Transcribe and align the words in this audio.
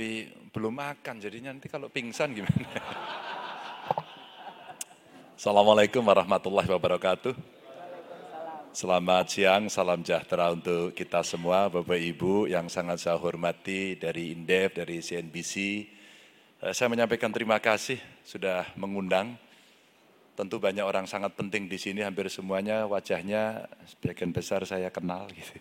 tapi 0.00 0.32
belum 0.48 0.80
makan, 0.80 1.20
jadinya 1.20 1.52
nanti 1.52 1.68
kalau 1.68 1.92
pingsan 1.92 2.32
gimana? 2.32 2.72
Assalamualaikum 5.36 6.00
warahmatullahi 6.00 6.72
wabarakatuh. 6.72 7.36
Selamat 8.72 9.28
siang, 9.28 9.68
salam 9.68 10.00
sejahtera 10.00 10.56
untuk 10.56 10.96
kita 10.96 11.20
semua, 11.20 11.68
Bapak 11.68 12.00
Ibu 12.00 12.48
yang 12.48 12.72
sangat 12.72 13.04
saya 13.04 13.20
hormati 13.20 14.00
dari 14.00 14.32
Indef, 14.32 14.80
dari 14.80 15.04
CNBC. 15.04 15.54
Eh, 16.64 16.72
saya 16.72 16.88
menyampaikan 16.88 17.28
terima 17.28 17.60
kasih 17.60 18.00
sudah 18.24 18.72
mengundang. 18.80 19.36
Tentu 20.32 20.56
banyak 20.56 20.80
orang 20.80 21.04
sangat 21.04 21.36
penting 21.36 21.68
di 21.68 21.76
sini, 21.76 22.00
hampir 22.00 22.32
semuanya 22.32 22.88
wajahnya 22.88 23.68
sebagian 23.84 24.32
besar 24.32 24.64
saya 24.64 24.88
kenal. 24.88 25.28
Gitu. 25.28 25.60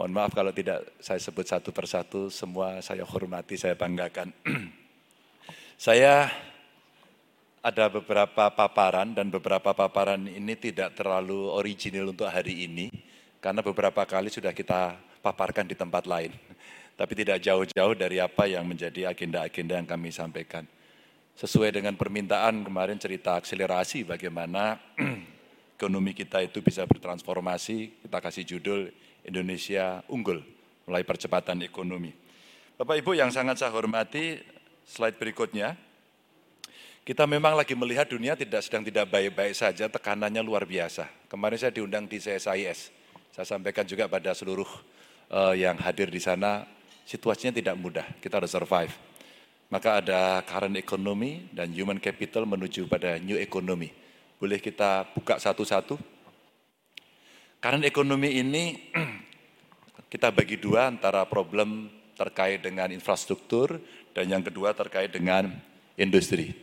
Mohon 0.00 0.16
maaf 0.16 0.32
kalau 0.32 0.48
tidak 0.48 0.96
saya 0.96 1.20
sebut 1.20 1.44
satu 1.44 1.76
persatu, 1.76 2.32
semua 2.32 2.80
saya 2.80 3.04
hormati, 3.04 3.60
saya 3.60 3.76
banggakan. 3.76 4.32
saya 5.76 6.32
ada 7.60 7.84
beberapa 7.92 8.48
paparan 8.48 9.12
dan 9.12 9.28
beberapa 9.28 9.76
paparan 9.76 10.24
ini 10.24 10.56
tidak 10.56 10.96
terlalu 10.96 11.52
original 11.52 12.16
untuk 12.16 12.32
hari 12.32 12.64
ini 12.64 12.88
karena 13.44 13.60
beberapa 13.60 14.00
kali 14.08 14.32
sudah 14.32 14.56
kita 14.56 14.96
paparkan 15.20 15.68
di 15.68 15.76
tempat 15.76 16.08
lain. 16.08 16.32
Tapi 16.96 17.12
tidak 17.12 17.44
jauh-jauh 17.44 17.92
dari 17.92 18.24
apa 18.24 18.48
yang 18.48 18.64
menjadi 18.64 19.12
agenda-agenda 19.12 19.84
yang 19.84 19.84
kami 19.84 20.08
sampaikan. 20.16 20.64
Sesuai 21.36 21.76
dengan 21.76 21.92
permintaan 22.00 22.64
kemarin 22.64 22.96
cerita 22.96 23.36
akselerasi 23.36 24.08
bagaimana 24.08 24.80
ekonomi 25.76 26.16
kita 26.16 26.40
itu 26.40 26.64
bisa 26.64 26.88
bertransformasi, 26.88 28.08
kita 28.08 28.16
kasih 28.16 28.48
judul 28.48 28.88
Indonesia 29.24 30.00
Unggul, 30.08 30.40
mulai 30.88 31.04
percepatan 31.04 31.60
ekonomi. 31.64 32.12
Bapak 32.80 32.96
Ibu 32.96 33.12
yang 33.12 33.28
sangat 33.28 33.60
saya 33.60 33.72
hormati, 33.76 34.40
slide 34.88 35.20
berikutnya. 35.20 35.76
Kita 37.04 37.24
memang 37.28 37.56
lagi 37.56 37.72
melihat 37.76 38.08
dunia 38.08 38.36
tidak 38.36 38.64
sedang 38.64 38.84
tidak 38.84 39.08
baik-baik 39.08 39.56
saja, 39.56 39.88
tekanannya 39.88 40.40
luar 40.44 40.64
biasa. 40.64 41.08
Kemarin 41.28 41.58
saya 41.58 41.72
diundang 41.72 42.04
di 42.06 42.20
CSIS, 42.20 42.92
saya 43.32 43.46
sampaikan 43.46 43.84
juga 43.88 44.06
pada 44.06 44.36
seluruh 44.36 44.68
uh, 45.32 45.56
yang 45.56 45.76
hadir 45.80 46.12
di 46.12 46.20
sana, 46.20 46.68
situasinya 47.08 47.56
tidak 47.56 47.76
mudah, 47.78 48.06
kita 48.20 48.38
harus 48.38 48.52
survive. 48.52 48.92
Maka 49.70 50.02
ada 50.02 50.42
current 50.42 50.74
economy 50.74 51.46
dan 51.54 51.70
human 51.70 52.02
capital 52.02 52.42
menuju 52.42 52.90
pada 52.90 53.22
new 53.22 53.38
economy. 53.38 53.94
Boleh 54.40 54.58
kita 54.58 55.06
buka 55.14 55.38
satu-satu? 55.38 55.94
Current 57.60 57.84
economy 57.84 58.40
ini 58.40 58.88
kita 60.12 60.32
bagi 60.32 60.56
dua 60.56 60.88
antara 60.88 61.28
problem 61.28 61.92
terkait 62.16 62.64
dengan 62.64 62.88
infrastruktur 62.88 63.76
dan 64.16 64.32
yang 64.32 64.40
kedua 64.40 64.72
terkait 64.72 65.12
dengan 65.12 65.52
industri. 66.00 66.56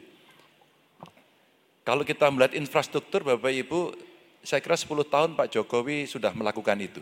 Kalau 1.86 2.02
kita 2.02 2.34
melihat 2.34 2.58
infrastruktur 2.58 3.22
Bapak 3.22 3.54
Ibu, 3.54 3.94
saya 4.42 4.58
kira 4.58 4.74
10 4.74 4.90
tahun 5.06 5.30
Pak 5.38 5.54
Jokowi 5.54 6.10
sudah 6.10 6.34
melakukan 6.34 6.76
itu. 6.82 7.00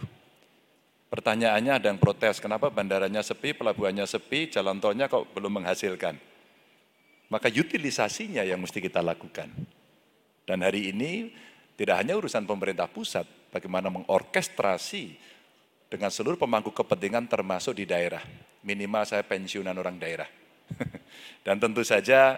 Pertanyaannya 1.07 1.79
ada 1.79 1.87
yang 1.87 1.97
protes, 1.97 2.43
kenapa 2.43 2.67
bandaranya 2.67 3.23
sepi, 3.23 3.55
pelabuhannya 3.55 4.03
sepi, 4.03 4.51
jalan 4.51 4.83
tolnya 4.83 5.07
kok 5.07 5.31
belum 5.31 5.63
menghasilkan. 5.63 6.19
Maka 7.31 7.47
utilisasinya 7.47 8.43
yang 8.43 8.59
mesti 8.59 8.83
kita 8.83 8.99
lakukan. 8.99 9.47
Dan 10.43 10.61
hari 10.61 10.91
ini 10.91 11.31
tidak 11.79 12.03
hanya 12.03 12.19
urusan 12.19 12.45
pemerintah 12.45 12.85
pusat, 12.91 13.25
bagaimana 13.55 13.87
mengorkestrasi 13.87 15.15
dengan 15.87 16.11
seluruh 16.11 16.35
pemangku 16.35 16.75
kepentingan 16.75 17.31
termasuk 17.31 17.79
di 17.79 17.87
daerah. 17.87 18.19
Minimal 18.67 19.07
saya 19.07 19.23
pensiunan 19.23 19.79
orang 19.79 19.95
daerah. 19.95 20.27
Dan 21.47 21.63
tentu 21.63 21.87
saja 21.87 22.35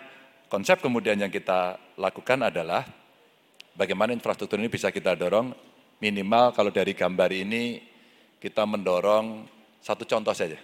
Konsep 0.47 0.79
kemudian 0.79 1.19
yang 1.19 1.27
kita 1.27 1.75
lakukan 1.99 2.39
adalah 2.39 2.87
bagaimana 3.75 4.15
infrastruktur 4.15 4.55
ini 4.55 4.71
bisa 4.71 4.87
kita 4.95 5.11
dorong 5.11 5.51
minimal 5.99 6.55
kalau 6.55 6.71
dari 6.71 6.95
gambar 6.95 7.27
ini 7.35 7.83
kita 8.39 8.63
mendorong 8.63 9.43
satu 9.83 10.07
contoh 10.07 10.31
saja. 10.31 10.55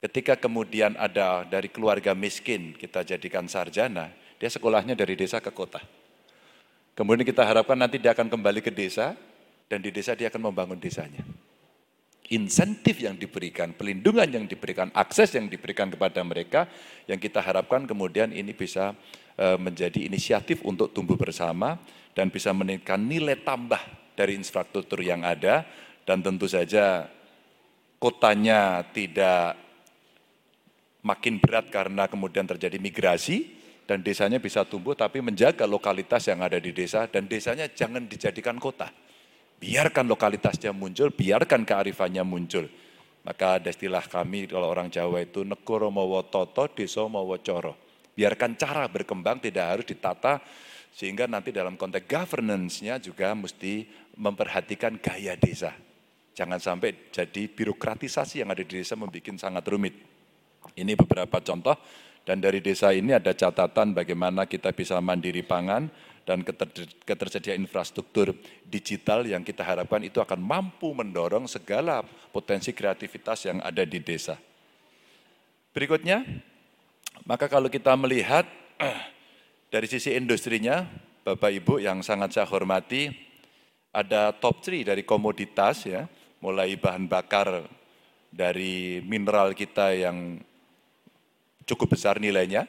Ketika 0.00 0.40
kemudian 0.40 0.96
ada 0.96 1.44
dari 1.44 1.68
keluarga 1.68 2.16
miskin 2.16 2.72
kita 2.72 3.04
jadikan 3.04 3.44
sarjana, 3.52 4.08
dia 4.40 4.48
sekolahnya 4.48 4.96
dari 4.96 5.12
desa 5.12 5.44
ke 5.44 5.52
kota. 5.52 5.84
Kemudian 6.94 7.26
kita 7.26 7.42
harapkan 7.42 7.74
nanti 7.74 7.98
dia 7.98 8.14
akan 8.14 8.30
kembali 8.30 8.62
ke 8.62 8.70
desa 8.70 9.18
dan 9.66 9.82
di 9.82 9.90
desa 9.90 10.14
dia 10.14 10.30
akan 10.30 10.50
membangun 10.50 10.78
desanya. 10.78 11.26
Insentif 12.30 13.02
yang 13.04 13.18
diberikan, 13.20 13.74
pelindungan 13.76 14.24
yang 14.30 14.46
diberikan, 14.48 14.88
akses 14.94 15.34
yang 15.36 15.50
diberikan 15.50 15.92
kepada 15.92 16.24
mereka, 16.24 16.70
yang 17.04 17.20
kita 17.20 17.42
harapkan 17.42 17.84
kemudian 17.84 18.32
ini 18.32 18.56
bisa 18.56 18.96
eh, 19.36 19.58
menjadi 19.58 20.06
inisiatif 20.06 20.62
untuk 20.64 20.94
tumbuh 20.94 21.18
bersama 21.18 21.76
dan 22.16 22.30
bisa 22.30 22.54
meningkatkan 22.54 23.02
nilai 23.02 23.42
tambah 23.42 23.82
dari 24.14 24.38
infrastruktur 24.38 25.02
yang 25.02 25.26
ada. 25.26 25.66
Dan 26.04 26.20
tentu 26.20 26.44
saja 26.48 27.10
kotanya 27.98 28.84
tidak 28.92 29.56
makin 31.04 31.36
berat 31.40 31.68
karena 31.68 32.08
kemudian 32.08 32.48
terjadi 32.48 32.76
migrasi 32.80 33.63
dan 33.84 34.00
desanya 34.00 34.40
bisa 34.40 34.64
tumbuh 34.64 34.96
tapi 34.96 35.20
menjaga 35.20 35.68
lokalitas 35.68 36.24
yang 36.28 36.40
ada 36.40 36.56
di 36.56 36.72
desa 36.72 37.04
dan 37.08 37.28
desanya 37.28 37.68
jangan 37.68 38.08
dijadikan 38.08 38.56
kota. 38.56 38.88
Biarkan 39.60 40.08
lokalitasnya 40.08 40.72
muncul, 40.76 41.12
biarkan 41.12 41.64
kearifannya 41.64 42.24
muncul. 42.24 42.68
Maka 43.24 43.56
ada 43.56 43.72
istilah 43.72 44.04
kami 44.04 44.44
kalau 44.44 44.68
orang 44.68 44.92
Jawa 44.92 45.24
itu 45.24 45.40
negoro 45.48 45.88
mawa 45.88 46.20
toto, 46.28 46.68
deso 46.68 47.08
mawa 47.08 47.40
coro. 47.40 47.72
Biarkan 48.12 48.60
cara 48.60 48.84
berkembang 48.84 49.40
tidak 49.40 49.64
harus 49.64 49.86
ditata 49.88 50.44
sehingga 50.92 51.24
nanti 51.24 51.50
dalam 51.50 51.74
konteks 51.74 52.04
governance-nya 52.04 53.00
juga 53.00 53.32
mesti 53.32 53.88
memperhatikan 54.20 55.00
gaya 55.00 55.34
desa. 55.34 55.72
Jangan 56.36 56.60
sampai 56.60 57.10
jadi 57.10 57.48
birokratisasi 57.48 58.44
yang 58.44 58.52
ada 58.52 58.62
di 58.62 58.78
desa 58.78 58.94
membuat 58.94 59.38
sangat 59.38 59.64
rumit. 59.70 59.94
Ini 60.76 60.92
beberapa 60.94 61.40
contoh 61.40 61.74
dan 62.24 62.40
dari 62.40 62.64
desa 62.64 62.92
ini 62.96 63.12
ada 63.12 63.36
catatan 63.36 63.92
bagaimana 63.92 64.48
kita 64.48 64.72
bisa 64.72 64.96
mandiri 65.00 65.44
pangan, 65.44 65.92
dan 66.24 66.40
ketersediaan 67.04 67.60
infrastruktur 67.60 68.32
digital 68.64 69.28
yang 69.28 69.44
kita 69.44 69.60
harapkan 69.60 70.00
itu 70.00 70.24
akan 70.24 70.40
mampu 70.40 70.96
mendorong 70.96 71.44
segala 71.44 72.00
potensi 72.32 72.72
kreativitas 72.72 73.44
yang 73.44 73.60
ada 73.60 73.84
di 73.84 74.00
desa. 74.00 74.40
Berikutnya, 75.76 76.24
maka 77.28 77.44
kalau 77.44 77.68
kita 77.68 77.92
melihat 78.00 78.48
dari 79.74 79.84
sisi 79.84 80.16
industrinya, 80.16 80.88
Bapak 81.28 81.52
Ibu 81.52 81.84
yang 81.84 82.00
sangat 82.00 82.40
saya 82.40 82.48
hormati, 82.48 83.12
ada 83.92 84.32
top 84.32 84.64
3 84.64 84.96
dari 84.96 85.04
komoditas 85.04 85.84
ya, 85.84 86.08
mulai 86.40 86.72
bahan 86.80 87.04
bakar 87.04 87.68
dari 88.32 89.04
mineral 89.04 89.52
kita 89.52 89.92
yang 89.92 90.40
cukup 91.64 91.96
besar 91.96 92.20
nilainya, 92.20 92.68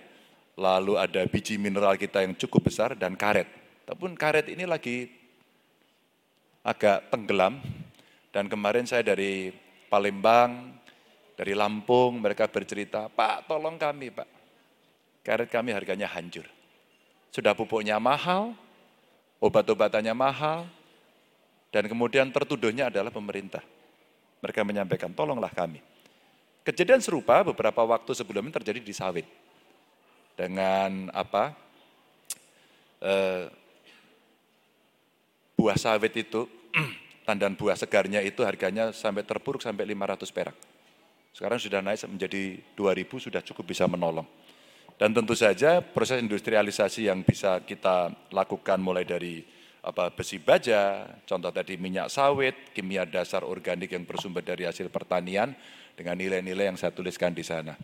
lalu 0.56 0.95
ada 0.95 1.22
biji 1.28 1.59
mineral 1.59 2.00
kita 2.00 2.23
yang 2.23 2.33
cukup 2.35 2.72
besar 2.72 2.95
dan 2.95 3.13
karet. 3.19 3.47
Tapi 3.85 4.01
karet 4.17 4.50
ini 4.50 4.66
lagi 4.66 5.11
agak 6.66 7.13
tenggelam 7.13 7.61
dan 8.34 8.50
kemarin 8.50 8.89
saya 8.89 9.05
dari 9.05 9.53
Palembang, 9.85 10.73
dari 11.38 11.53
Lampung, 11.53 12.17
mereka 12.17 12.50
bercerita, 12.50 13.11
Pak 13.11 13.45
tolong 13.45 13.78
kami 13.78 14.09
Pak, 14.09 14.28
karet 15.22 15.51
kami 15.51 15.75
harganya 15.75 16.09
hancur. 16.09 16.47
Sudah 17.29 17.51
pupuknya 17.51 18.00
mahal, 18.00 18.55
obat-obatannya 19.44 20.16
mahal, 20.16 20.66
dan 21.69 21.91
kemudian 21.91 22.31
tertuduhnya 22.31 22.88
adalah 22.88 23.11
pemerintah. 23.11 23.61
Mereka 24.39 24.63
menyampaikan, 24.63 25.11
tolonglah 25.11 25.51
kami. 25.51 25.84
Kejadian 26.66 26.98
serupa 26.98 27.46
beberapa 27.46 27.86
waktu 27.86 28.18
sebelumnya 28.18 28.58
terjadi 28.58 28.82
di 28.82 28.90
sawit 28.90 29.29
dengan 30.34 31.14
apa 31.14 31.53
eh, 33.06 33.46
buah 35.53 35.78
sawit 35.78 36.09
itu 36.17 36.50
tandan 37.29 37.53
buah 37.53 37.78
segarnya 37.78 38.26
itu 38.26 38.41
harganya 38.41 38.90
sampai 38.90 39.22
terpuruk 39.22 39.62
sampai 39.62 39.85
500 39.94 40.26
perak. 40.34 40.58
Sekarang 41.38 41.62
sudah 41.62 41.85
naik 41.85 42.02
menjadi 42.09 42.58
2000 42.73 43.29
sudah 43.29 43.41
cukup 43.46 43.70
bisa 43.70 43.85
menolong. 43.85 44.26
Dan 44.97 45.11
tentu 45.11 45.35
saja 45.35 45.84
proses 45.84 46.23
industrialisasi 46.23 47.11
yang 47.11 47.22
bisa 47.22 47.61
kita 47.61 48.09
lakukan 48.32 48.79
mulai 48.79 49.03
dari 49.03 49.44
apa 49.85 50.09
besi 50.09 50.41
baja, 50.41 51.05
contoh 51.29 51.53
tadi 51.53 51.78
minyak 51.78 52.09
sawit, 52.09 52.73
kimia 52.73 53.05
dasar 53.05 53.46
organik 53.46 53.93
yang 53.93 54.02
bersumber 54.02 54.41
dari 54.41 54.66
hasil 54.66 54.90
pertanian 54.90 55.53
dengan 55.93 56.17
nilai-nilai 56.17 56.73
yang 56.73 56.78
saya 56.78 56.90
tuliskan 56.90 57.37
di 57.37 57.46
sana. 57.46 57.78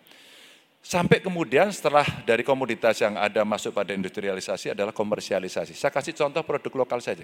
Sampai 0.82 1.22
kemudian 1.22 1.70
setelah 1.70 2.02
dari 2.26 2.42
komoditas 2.42 2.98
yang 3.06 3.14
ada 3.14 3.46
masuk 3.46 3.78
pada 3.78 3.94
industrialisasi 3.94 4.74
adalah 4.74 4.90
komersialisasi. 4.90 5.78
Saya 5.78 5.94
kasih 5.94 6.18
contoh 6.18 6.42
produk 6.42 6.82
lokal 6.82 7.06
saja. 7.06 7.22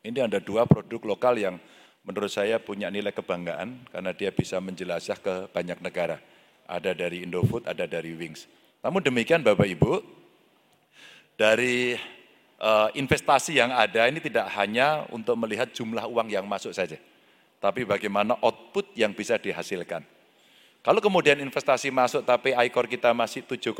Ini 0.00 0.24
ada 0.24 0.40
dua 0.40 0.64
produk 0.64 1.04
lokal 1.04 1.36
yang 1.36 1.60
menurut 2.08 2.32
saya 2.32 2.56
punya 2.56 2.88
nilai 2.88 3.12
kebanggaan 3.12 3.84
karena 3.92 4.16
dia 4.16 4.32
bisa 4.32 4.64
menjelajah 4.64 5.20
ke 5.20 5.34
banyak 5.52 5.76
negara. 5.84 6.16
Ada 6.64 6.96
dari 6.96 7.20
Indofood, 7.20 7.68
ada 7.68 7.84
dari 7.84 8.16
Wings. 8.16 8.48
Namun 8.80 9.04
demikian 9.04 9.44
Bapak 9.44 9.68
Ibu, 9.68 10.00
dari 11.36 12.00
investasi 12.94 13.58
yang 13.58 13.74
ada 13.74 14.06
ini 14.08 14.22
tidak 14.22 14.48
hanya 14.54 15.04
untuk 15.12 15.34
melihat 15.36 15.68
jumlah 15.74 16.06
uang 16.06 16.30
yang 16.30 16.46
masuk 16.46 16.72
saja, 16.72 16.96
tapi 17.58 17.82
bagaimana 17.84 18.38
output 18.40 18.94
yang 18.94 19.12
bisa 19.12 19.36
dihasilkan. 19.36 20.06
Kalau 20.84 21.00
kemudian 21.00 21.40
investasi 21.40 21.88
masuk 21.88 22.28
tapi 22.28 22.52
ICOR 22.52 22.84
kita 22.84 23.16
masih 23.16 23.40
7,6 23.48 23.72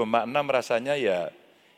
rasanya 0.48 0.96
ya 0.96 1.28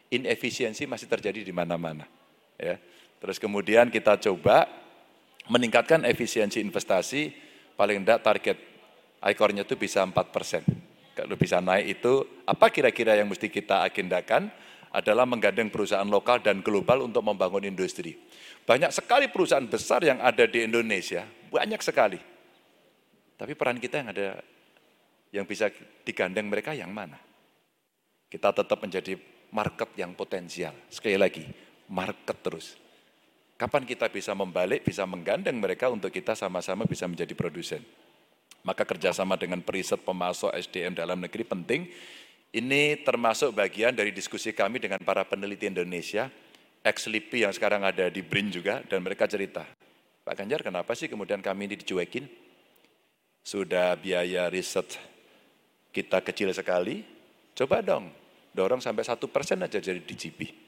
inefisiensi 0.07 0.87
masih 0.87 1.11
terjadi 1.11 1.43
di 1.43 1.51
mana-mana. 1.51 2.07
Ya. 2.55 2.79
Terus 3.19 3.43
kemudian 3.43 3.91
kita 3.91 4.15
coba 4.23 4.71
meningkatkan 5.51 6.07
efisiensi 6.07 6.63
investasi, 6.63 7.35
paling 7.75 8.07
tidak 8.07 8.23
target 8.23 8.59
ICOR-nya 9.19 9.67
itu 9.67 9.75
bisa 9.75 10.07
4 10.07 10.15
persen. 10.31 10.63
Kalau 11.19 11.35
bisa 11.35 11.59
naik 11.59 11.99
itu, 11.99 12.23
apa 12.47 12.71
kira-kira 12.71 13.19
yang 13.19 13.27
mesti 13.27 13.51
kita 13.51 13.83
agendakan 13.83 14.47
adalah 14.95 15.27
menggandeng 15.27 15.71
perusahaan 15.73 16.07
lokal 16.07 16.43
dan 16.43 16.63
global 16.63 17.07
untuk 17.07 17.25
membangun 17.25 17.67
industri. 17.67 18.15
Banyak 18.67 18.91
sekali 18.91 19.31
perusahaan 19.31 19.67
besar 19.67 20.03
yang 20.03 20.19
ada 20.19 20.47
di 20.47 20.67
Indonesia, 20.67 21.27
banyak 21.51 21.81
sekali. 21.83 22.19
Tapi 23.37 23.53
peran 23.55 23.79
kita 23.79 24.03
yang 24.03 24.09
ada 24.11 24.29
yang 25.35 25.45
bisa 25.45 25.69
digandeng 26.03 26.49
mereka 26.49 26.73
yang 26.73 26.91
mana? 26.91 27.21
Kita 28.27 28.51
tetap 28.51 28.81
menjadi 28.83 29.15
market 29.55 29.95
yang 29.95 30.17
potensial. 30.17 30.75
Sekali 30.91 31.15
lagi, 31.15 31.45
market 31.87 32.39
terus. 32.43 32.75
Kapan 33.57 33.89
kita 33.89 34.13
bisa 34.13 34.37
membalik, 34.37 34.85
bisa 34.85 35.09
menggandeng 35.09 35.57
mereka 35.57 35.89
untuk 35.89 36.13
kita 36.13 36.37
sama-sama 36.37 36.85
bisa 36.85 37.09
menjadi 37.09 37.33
produsen. 37.33 37.81
Maka 38.67 38.85
kerjasama 38.85 39.39
dengan 39.39 39.63
periset 39.63 40.03
pemasok 40.03 40.53
SDM 40.59 40.93
dalam 40.93 41.23
negeri 41.23 41.47
penting. 41.47 41.89
Ini 42.57 43.05
termasuk 43.05 43.53
bagian 43.53 43.93
dari 43.93 44.17
diskusi 44.17 44.57
kami 44.57 44.81
dengan 44.81 44.97
para 45.05 45.29
peneliti 45.29 45.69
Indonesia, 45.69 46.33
ex-LIPI 46.81 47.45
yang 47.45 47.53
sekarang 47.53 47.85
ada 47.85 48.09
di 48.09 48.25
BRIN 48.25 48.49
juga, 48.49 48.81
dan 48.89 49.05
mereka 49.05 49.29
cerita, 49.29 49.61
Pak 50.25 50.33
Ganjar 50.41 50.65
kenapa 50.65 50.97
sih 50.97 51.05
kemudian 51.05 51.45
kami 51.45 51.69
ini 51.69 51.77
dicuekin? 51.77 52.25
Sudah 53.45 53.93
biaya 54.01 54.49
riset 54.49 54.97
kita 55.93 56.25
kecil 56.25 56.49
sekali, 56.57 57.05
coba 57.53 57.85
dong 57.85 58.09
dorong 58.57 58.81
sampai 58.81 59.05
satu 59.05 59.29
persen 59.29 59.61
aja 59.61 59.77
jadi 59.77 60.01
DGP. 60.01 60.65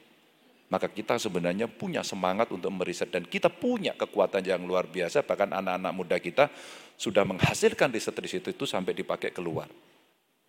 Maka 0.69 0.85
kita 0.93 1.17
sebenarnya 1.17 1.65
punya 1.65 2.05
semangat 2.05 2.53
untuk 2.53 2.69
meriset 2.69 3.09
dan 3.09 3.25
kita 3.25 3.49
punya 3.49 3.97
kekuatan 3.97 4.45
yang 4.45 4.61
luar 4.61 4.85
biasa, 4.85 5.25
bahkan 5.25 5.49
anak-anak 5.49 5.93
muda 5.97 6.21
kita 6.21 6.53
sudah 6.93 7.25
menghasilkan 7.25 7.89
riset-riset 7.89 8.45
itu 8.53 8.69
sampai 8.69 8.93
dipakai 8.93 9.33
keluar. 9.33 9.65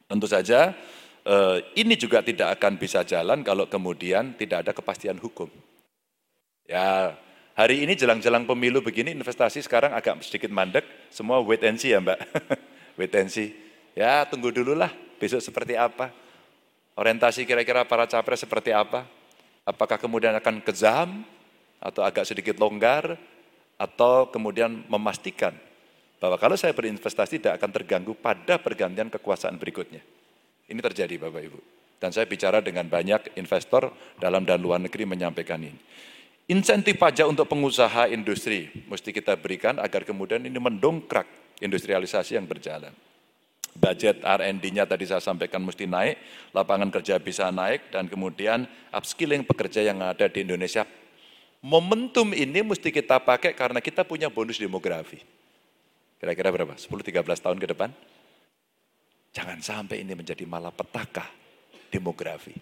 Tentu 0.04 0.28
saja 0.28 0.76
ini 1.76 1.94
juga 2.00 2.24
tidak 2.24 2.58
akan 2.60 2.80
bisa 2.80 3.04
jalan 3.04 3.44
kalau 3.44 3.68
kemudian 3.68 4.32
tidak 4.34 4.66
ada 4.66 4.72
kepastian 4.72 5.20
hukum. 5.20 5.50
Ya, 6.70 7.18
hari 7.58 7.82
ini 7.82 7.98
jelang-jelang 7.98 8.46
pemilu 8.46 8.78
begini 8.78 9.10
investasi 9.12 9.60
sekarang 9.60 9.90
agak 9.92 10.22
sedikit 10.22 10.48
mandek, 10.54 10.86
semua 11.10 11.42
wait 11.42 11.60
and 11.66 11.82
see 11.82 11.92
ya 11.92 11.98
Mbak. 11.98 12.18
wait 12.98 13.14
and 13.18 13.28
see. 13.28 13.52
Ya 13.98 14.22
tunggu 14.24 14.54
dulu 14.54 14.72
lah 14.78 14.90
besok 15.18 15.42
seperti 15.42 15.74
apa. 15.76 16.14
Orientasi 16.94 17.44
kira-kira 17.44 17.82
para 17.84 18.06
capres 18.06 18.40
seperti 18.40 18.70
apa. 18.70 19.04
Apakah 19.66 20.00
kemudian 20.00 20.32
akan 20.36 20.62
kejam 20.64 21.26
atau 21.80 22.04
agak 22.04 22.28
sedikit 22.28 22.56
longgar 22.60 23.16
atau 23.80 24.28
kemudian 24.28 24.84
memastikan 24.88 25.56
bahwa 26.20 26.36
kalau 26.36 26.52
saya 26.54 26.76
berinvestasi 26.76 27.40
tidak 27.40 27.56
akan 27.56 27.70
terganggu 27.72 28.12
pada 28.12 28.60
pergantian 28.60 29.08
kekuasaan 29.08 29.56
berikutnya. 29.56 30.04
Ini 30.70 30.78
terjadi 30.78 31.18
Bapak 31.18 31.42
Ibu. 31.42 31.60
Dan 32.00 32.14
saya 32.14 32.24
bicara 32.24 32.64
dengan 32.64 32.88
banyak 32.88 33.36
investor 33.36 33.92
dalam 34.16 34.46
dan 34.48 34.62
luar 34.62 34.80
negeri 34.80 35.04
menyampaikan 35.04 35.60
ini. 35.60 35.76
Insentif 36.48 36.96
pajak 36.96 37.28
untuk 37.28 37.46
pengusaha 37.50 38.08
industri 38.08 38.72
mesti 38.88 39.12
kita 39.12 39.36
berikan 39.36 39.76
agar 39.76 40.02
kemudian 40.02 40.40
ini 40.42 40.56
mendongkrak 40.56 41.28
industrialisasi 41.60 42.40
yang 42.40 42.48
berjalan 42.48 42.90
budget 43.76 44.22
R&D-nya 44.22 44.86
tadi 44.86 45.06
saya 45.06 45.22
sampaikan 45.22 45.62
mesti 45.62 45.86
naik, 45.86 46.18
lapangan 46.50 46.90
kerja 46.90 47.16
bisa 47.22 47.48
naik, 47.54 47.90
dan 47.94 48.10
kemudian 48.10 48.66
upskilling 48.90 49.46
pekerja 49.46 49.84
yang 49.84 50.02
ada 50.02 50.26
di 50.26 50.42
Indonesia. 50.42 50.86
Momentum 51.60 52.32
ini 52.32 52.64
mesti 52.64 52.88
kita 52.88 53.20
pakai 53.20 53.52
karena 53.52 53.84
kita 53.84 54.02
punya 54.02 54.32
bonus 54.32 54.56
demografi. 54.56 55.20
Kira-kira 56.20 56.52
berapa? 56.52 56.76
10-13 56.76 57.24
tahun 57.40 57.58
ke 57.60 57.66
depan? 57.76 57.90
Jangan 59.30 59.58
sampai 59.62 60.02
ini 60.02 60.12
menjadi 60.18 60.42
malapetaka 60.42 61.26
demografi. 61.90 62.54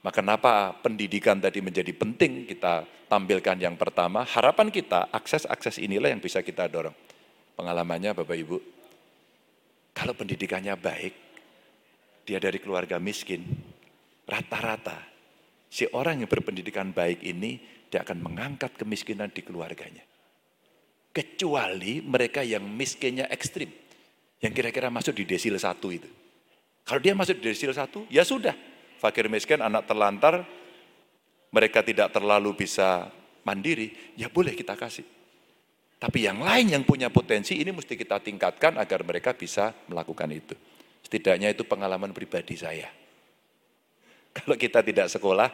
Maka 0.00 0.22
kenapa 0.22 0.70
pendidikan 0.80 1.36
tadi 1.42 1.58
menjadi 1.58 1.90
penting 1.90 2.46
kita 2.46 2.86
tampilkan 3.10 3.58
yang 3.58 3.74
pertama, 3.74 4.22
harapan 4.22 4.70
kita 4.70 5.10
akses-akses 5.10 5.82
inilah 5.82 6.14
yang 6.14 6.22
bisa 6.22 6.40
kita 6.46 6.70
dorong. 6.70 6.94
Pengalamannya 7.58 8.14
Bapak 8.14 8.36
Ibu, 8.36 8.56
kalau 9.96 10.14
pendidikannya 10.14 10.76
baik, 10.76 11.14
dia 12.22 12.38
dari 12.38 12.60
keluarga 12.62 13.00
miskin, 13.00 13.42
rata-rata 14.28 15.00
si 15.66 15.88
orang 15.90 16.22
yang 16.22 16.30
berpendidikan 16.30 16.92
baik 16.94 17.24
ini 17.24 17.58
dia 17.90 18.02
akan 18.02 18.18
mengangkat 18.22 18.76
kemiskinan 18.76 19.32
di 19.32 19.42
keluarganya. 19.42 20.04
Kecuali 21.10 22.04
mereka 22.04 22.44
yang 22.44 22.62
miskinnya 22.62 23.26
ekstrim, 23.32 23.72
yang 24.40 24.52
kira-kira 24.52 24.92
masuk 24.92 25.16
di 25.16 25.24
desil 25.24 25.56
satu 25.56 25.88
itu. 25.92 26.08
Kalau 26.86 27.00
dia 27.02 27.16
masuk 27.16 27.40
di 27.40 27.50
desil 27.50 27.72
satu, 27.74 28.06
ya 28.12 28.22
sudah. 28.22 28.54
Fakir 28.96 29.28
miskin, 29.28 29.60
anak 29.60 29.84
terlantar, 29.90 30.46
mereka 31.50 31.82
tidak 31.82 32.12
terlalu 32.12 32.54
bisa 32.54 33.10
mandiri, 33.42 33.92
ya 34.14 34.30
boleh 34.30 34.54
kita 34.54 34.78
kasih. 34.78 35.04
Tapi 35.96 36.28
yang 36.28 36.44
lain 36.44 36.76
yang 36.76 36.84
punya 36.84 37.08
potensi 37.08 37.56
ini 37.56 37.72
mesti 37.72 37.96
kita 37.96 38.20
tingkatkan 38.20 38.76
agar 38.76 39.00
mereka 39.00 39.32
bisa 39.32 39.72
melakukan 39.88 40.28
itu. 40.28 40.54
Setidaknya 41.00 41.56
itu 41.56 41.64
pengalaman 41.64 42.12
pribadi 42.12 42.58
saya. 42.58 42.92
Kalau 44.36 44.60
kita 44.60 44.84
tidak 44.84 45.08
sekolah, 45.08 45.48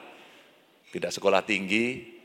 tidak 0.91 1.15
sekolah 1.15 1.47
tinggi, 1.47 2.19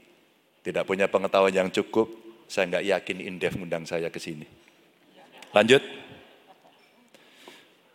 tidak 0.66 0.90
punya 0.90 1.06
pengetahuan 1.06 1.54
yang 1.54 1.70
cukup, 1.70 2.10
saya 2.50 2.66
nggak 2.74 2.86
yakin 2.98 3.18
Indef 3.22 3.54
ngundang 3.54 3.86
saya 3.86 4.10
ke 4.10 4.18
sini. 4.18 4.50
Lanjut. 5.54 6.07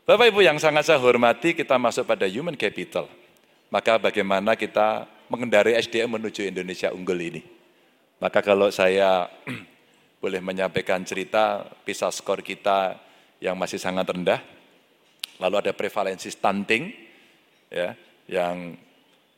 Bapak 0.03 0.35
Ibu 0.35 0.43
yang 0.43 0.59
sangat 0.59 0.91
saya 0.91 0.99
hormati, 0.99 1.55
kita 1.55 1.79
masuk 1.79 2.03
pada 2.03 2.27
human 2.27 2.59
capital. 2.59 3.07
Maka 3.71 4.03
bagaimana 4.03 4.59
kita 4.59 5.07
mengendarai 5.31 5.79
SDM 5.79 6.19
menuju 6.19 6.43
Indonesia 6.43 6.91
unggul 6.91 7.23
ini. 7.23 7.43
Maka 8.19 8.43
kalau 8.43 8.67
saya 8.75 9.31
boleh 10.23 10.43
menyampaikan 10.43 11.07
cerita 11.07 11.71
PISA 11.87 12.11
skor 12.11 12.43
kita 12.43 12.99
yang 13.39 13.55
masih 13.55 13.79
sangat 13.79 14.11
rendah. 14.11 14.43
Lalu 15.39 15.71
ada 15.71 15.73
prevalensi 15.75 16.35
stunting 16.35 16.91
ya 17.71 17.95
yang 18.27 18.75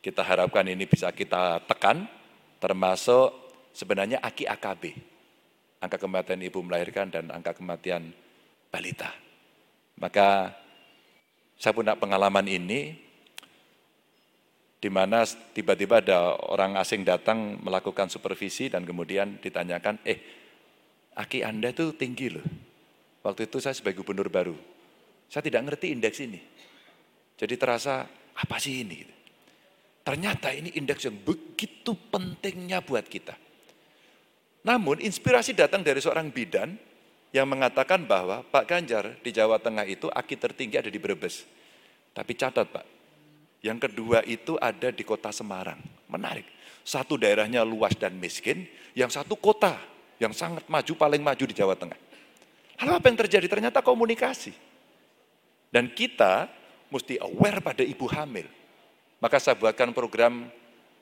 kita 0.01 0.25
harapkan 0.25 0.65
ini 0.65 0.89
bisa 0.89 1.13
kita 1.13 1.61
tekan 1.69 2.09
termasuk 2.57 3.53
sebenarnya 3.69 4.17
AKI 4.17 4.49
AKB. 4.49 4.83
Angka 5.85 6.01
kematian 6.01 6.41
ibu 6.41 6.57
melahirkan 6.65 7.13
dan 7.13 7.29
angka 7.29 7.53
kematian 7.53 8.09
balita. 8.73 9.24
Maka 9.99 10.51
saya 11.55 11.71
punya 11.71 11.95
pengalaman 11.95 12.43
ini 12.47 12.95
di 14.85 14.89
mana 14.91 15.25
tiba-tiba 15.25 16.03
ada 16.03 16.37
orang 16.51 16.77
asing 16.77 17.01
datang 17.01 17.57
melakukan 17.63 18.11
supervisi 18.11 18.69
dan 18.69 18.85
kemudian 18.85 19.41
ditanyakan, 19.41 19.97
eh 20.05 20.19
Aki 21.15 21.41
Anda 21.47 21.71
itu 21.71 21.95
tinggi 21.95 22.27
loh. 22.27 22.45
Waktu 23.23 23.49
itu 23.49 23.57
saya 23.63 23.73
sebagai 23.73 24.03
gubernur 24.03 24.27
baru. 24.29 24.53
Saya 25.31 25.41
tidak 25.41 25.65
ngerti 25.65 25.95
indeks 25.95 26.21
ini. 26.21 26.37
Jadi 27.39 27.55
terasa, 27.57 28.05
apa 28.35 28.55
sih 28.61 28.85
ini? 28.85 29.01
Ternyata 30.05 30.53
ini 30.53 30.75
indeks 30.77 31.09
yang 31.09 31.17
begitu 31.17 31.97
pentingnya 32.13 32.85
buat 32.85 33.09
kita. 33.09 33.33
Namun 34.69 35.01
inspirasi 35.01 35.57
datang 35.57 35.81
dari 35.81 35.97
seorang 35.97 36.29
bidan 36.29 36.77
yang 37.35 37.51
mengatakan 37.51 37.99
bahwa 38.07 38.47
Pak 38.47 38.63
Ganjar 38.63 39.19
di 39.19 39.35
Jawa 39.35 39.59
Tengah 39.59 39.83
itu 39.83 40.07
aki 40.07 40.39
tertinggi 40.39 40.79
ada 40.79 40.87
di 40.87 40.95
Brebes. 40.95 41.43
Tapi 42.15 42.31
catat 42.31 42.63
Pak, 42.71 42.87
yang 43.59 43.75
kedua 43.75 44.23
itu 44.23 44.55
ada 44.55 44.87
di 44.87 45.03
kota 45.03 45.35
Semarang. 45.35 45.83
Menarik. 46.07 46.47
Satu 46.87 47.19
daerahnya 47.19 47.67
luas 47.67 47.91
dan 47.99 48.15
miskin, 48.15 48.63
yang 48.95 49.11
satu 49.11 49.35
kota 49.35 49.75
yang 50.15 50.31
sangat 50.31 50.63
maju, 50.71 50.95
paling 50.95 51.19
maju 51.19 51.43
di 51.43 51.51
Jawa 51.51 51.75
Tengah. 51.75 51.99
Lalu 52.79 52.91
apa 52.95 53.05
yang 53.11 53.19
terjadi? 53.27 53.47
Ternyata 53.51 53.83
komunikasi. 53.83 54.55
Dan 55.67 55.91
kita 55.91 56.47
mesti 56.87 57.19
aware 57.19 57.59
pada 57.59 57.83
ibu 57.83 58.07
hamil. 58.15 58.47
Maka 59.19 59.43
saya 59.43 59.59
buatkan 59.59 59.91
program 59.91 60.47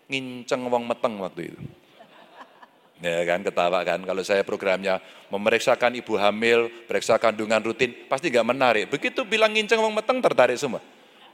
nginceng 0.10 0.66
wong 0.66 0.90
meteng 0.90 1.14
waktu 1.22 1.54
itu. 1.54 1.62
Ya 3.04 3.28
kan, 3.28 3.44
ketawa 3.44 3.84
kan. 3.84 4.00
Kalau 4.00 4.24
saya 4.24 4.48
programnya 4.48 5.04
memeriksakan 5.28 6.00
ibu 6.00 6.16
hamil, 6.16 6.72
periksa 6.88 7.20
kandungan 7.20 7.60
rutin, 7.60 7.92
pasti 8.08 8.32
nggak 8.32 8.48
menarik. 8.48 8.86
Begitu 8.88 9.28
bilang 9.28 9.52
nginceng 9.52 9.84
wong 9.84 9.92
meteng 9.92 10.24
tertarik 10.24 10.56
semua. 10.56 10.80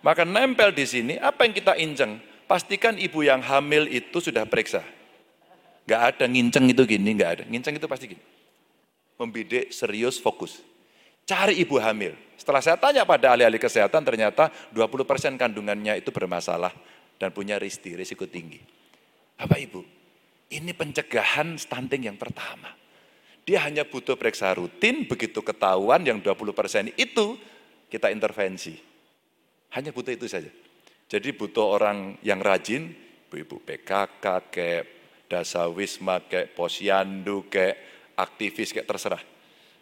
Maka 0.01 0.25
nempel 0.25 0.73
di 0.73 0.89
sini, 0.89 1.13
apa 1.21 1.45
yang 1.45 1.53
kita 1.53 1.77
inceng? 1.77 2.17
Pastikan 2.49 2.97
ibu 2.97 3.21
yang 3.21 3.45
hamil 3.45 3.85
itu 3.85 4.17
sudah 4.17 4.49
periksa. 4.49 4.81
Nggak 5.85 6.01
ada 6.01 6.25
nginceng 6.25 6.65
itu 6.73 6.81
gini, 6.89 7.13
nggak 7.13 7.29
ada. 7.29 7.43
Nginceng 7.45 7.77
itu 7.77 7.85
pasti 7.85 8.17
gini. 8.17 8.23
Membidik, 9.21 9.69
serius, 9.69 10.17
fokus. 10.17 10.65
Cari 11.29 11.61
ibu 11.61 11.77
hamil. 11.77 12.17
Setelah 12.33 12.65
saya 12.65 12.77
tanya 12.81 13.05
pada 13.05 13.37
ahli-ahli 13.37 13.61
kesehatan, 13.61 14.01
ternyata 14.01 14.49
20% 14.73 15.37
kandungannya 15.37 16.01
itu 16.01 16.09
bermasalah 16.09 16.73
dan 17.21 17.29
punya 17.29 17.61
risiko 17.61 18.25
tinggi. 18.25 18.63
Bapak 19.35 19.59
Ibu, 19.59 19.98
ini 20.49 20.73
pencegahan 20.73 21.55
stunting 21.61 22.09
yang 22.09 22.17
pertama. 22.17 22.73
Dia 23.45 23.65
hanya 23.65 23.85
butuh 23.85 24.17
periksa 24.17 24.53
rutin, 24.53 25.05
begitu 25.05 25.41
ketahuan 25.41 26.01
yang 26.05 26.21
20% 26.21 26.93
itu 26.97 27.37
kita 27.89 28.13
intervensi. 28.13 28.77
Hanya 29.73 29.93
butuh 29.93 30.13
itu 30.13 30.25
saja. 30.29 30.49
Jadi 31.09 31.33
butuh 31.33 31.65
orang 31.65 32.17
yang 32.21 32.41
rajin, 32.41 32.93
ibu-ibu 33.29 33.61
PKK, 33.65 34.25
kayak 34.53 34.85
dasawisma, 35.25 36.21
kayak 36.29 36.53
posyandu, 36.53 37.49
kayak 37.49 37.77
aktivis, 38.17 38.73
kayak 38.73 38.85
terserah. 38.85 39.21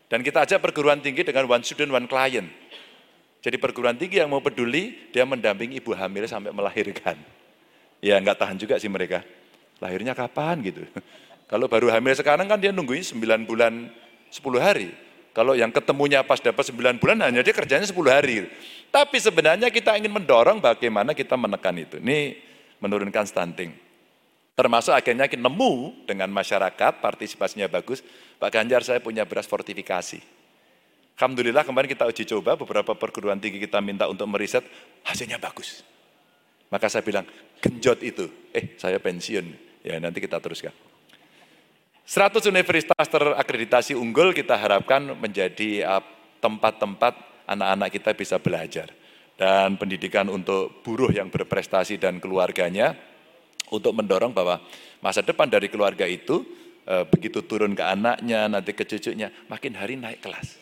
Dan 0.07 0.23
kita 0.23 0.47
ajak 0.47 0.63
perguruan 0.63 1.03
tinggi 1.03 1.27
dengan 1.27 1.47
one 1.51 1.63
student, 1.63 1.91
one 1.91 2.07
client. 2.07 2.47
Jadi 3.43 3.55
perguruan 3.59 3.99
tinggi 3.99 4.23
yang 4.23 4.31
mau 4.31 4.39
peduli, 4.39 5.11
dia 5.11 5.27
mendampingi 5.27 5.83
ibu 5.83 5.91
hamil 5.91 6.23
sampai 6.27 6.55
melahirkan. 6.55 7.19
Ya 7.99 8.15
nggak 8.19 8.39
tahan 8.39 8.55
juga 8.55 8.79
sih 8.79 8.87
mereka 8.87 9.23
lahirnya 9.81 10.13
kapan 10.17 10.61
gitu. 10.65 10.83
Kalau 11.51 11.71
baru 11.71 11.87
hamil 11.87 12.11
sekarang 12.13 12.49
kan 12.51 12.59
dia 12.59 12.75
nungguin 12.75 13.03
9 13.03 13.47
bulan 13.47 13.87
10 14.29 14.43
hari. 14.59 14.91
Kalau 15.31 15.53
yang 15.53 15.69
ketemunya 15.69 16.25
pas 16.25 16.41
dapat 16.41 16.65
9 16.65 16.97
bulan 16.97 17.23
hanya 17.23 17.45
dia 17.45 17.53
kerjanya 17.53 17.85
10 17.85 17.93
hari. 18.09 18.49
Tapi 18.89 19.17
sebenarnya 19.21 19.69
kita 19.69 19.95
ingin 19.95 20.11
mendorong 20.11 20.59
bagaimana 20.59 21.13
kita 21.13 21.37
menekan 21.37 21.77
itu. 21.77 22.01
Ini 22.01 22.35
menurunkan 22.81 23.23
stunting. 23.29 23.71
Termasuk 24.57 24.89
akhirnya 24.89 25.29
kita 25.29 25.37
nemu 25.37 26.03
dengan 26.09 26.33
masyarakat, 26.33 26.97
partisipasinya 26.97 27.69
bagus. 27.69 28.01
Pak 28.41 28.49
Ganjar 28.49 28.81
saya 28.81 28.97
punya 28.97 29.21
beras 29.21 29.45
fortifikasi. 29.45 30.17
Alhamdulillah 31.17 31.61
kemarin 31.61 31.89
kita 31.93 32.09
uji 32.09 32.25
coba, 32.25 32.57
beberapa 32.57 32.97
perguruan 32.97 33.37
tinggi 33.37 33.61
kita 33.61 33.77
minta 33.81 34.09
untuk 34.09 34.25
meriset, 34.25 34.65
hasilnya 35.05 35.37
bagus. 35.37 35.85
Maka 36.73 36.89
saya 36.89 37.05
bilang, 37.05 37.29
genjot 37.61 38.01
itu. 38.01 38.25
Eh, 38.49 38.73
saya 38.81 38.97
pensiun. 38.97 39.66
Ya 39.87 39.95
nanti 40.03 40.19
kita 40.19 40.43
teruskan. 40.43 40.75
100 42.07 42.43
universitas 42.51 43.07
terakreditasi 43.07 43.95
unggul 43.95 44.35
kita 44.35 44.55
harapkan 44.55 45.15
menjadi 45.15 45.83
uh, 45.87 46.03
tempat-tempat 46.43 47.15
anak-anak 47.47 47.89
kita 47.95 48.11
bisa 48.15 48.35
belajar. 48.39 48.91
Dan 49.39 49.79
pendidikan 49.79 50.27
untuk 50.27 50.83
buruh 50.83 51.11
yang 51.13 51.31
berprestasi 51.31 52.01
dan 52.01 52.19
keluarganya, 52.19 52.95
untuk 53.69 53.91
mendorong 53.95 54.31
bahwa 54.31 54.63
masa 55.03 55.23
depan 55.23 55.47
dari 55.47 55.71
keluarga 55.71 56.03
itu, 56.07 56.43
uh, 56.87 57.03
begitu 57.07 57.43
turun 57.43 57.75
ke 57.75 57.83
anaknya, 57.83 58.47
nanti 58.47 58.71
ke 58.75 58.83
cucunya, 58.87 59.31
makin 59.47 59.75
hari 59.75 59.99
naik 59.99 60.23
kelas. 60.23 60.59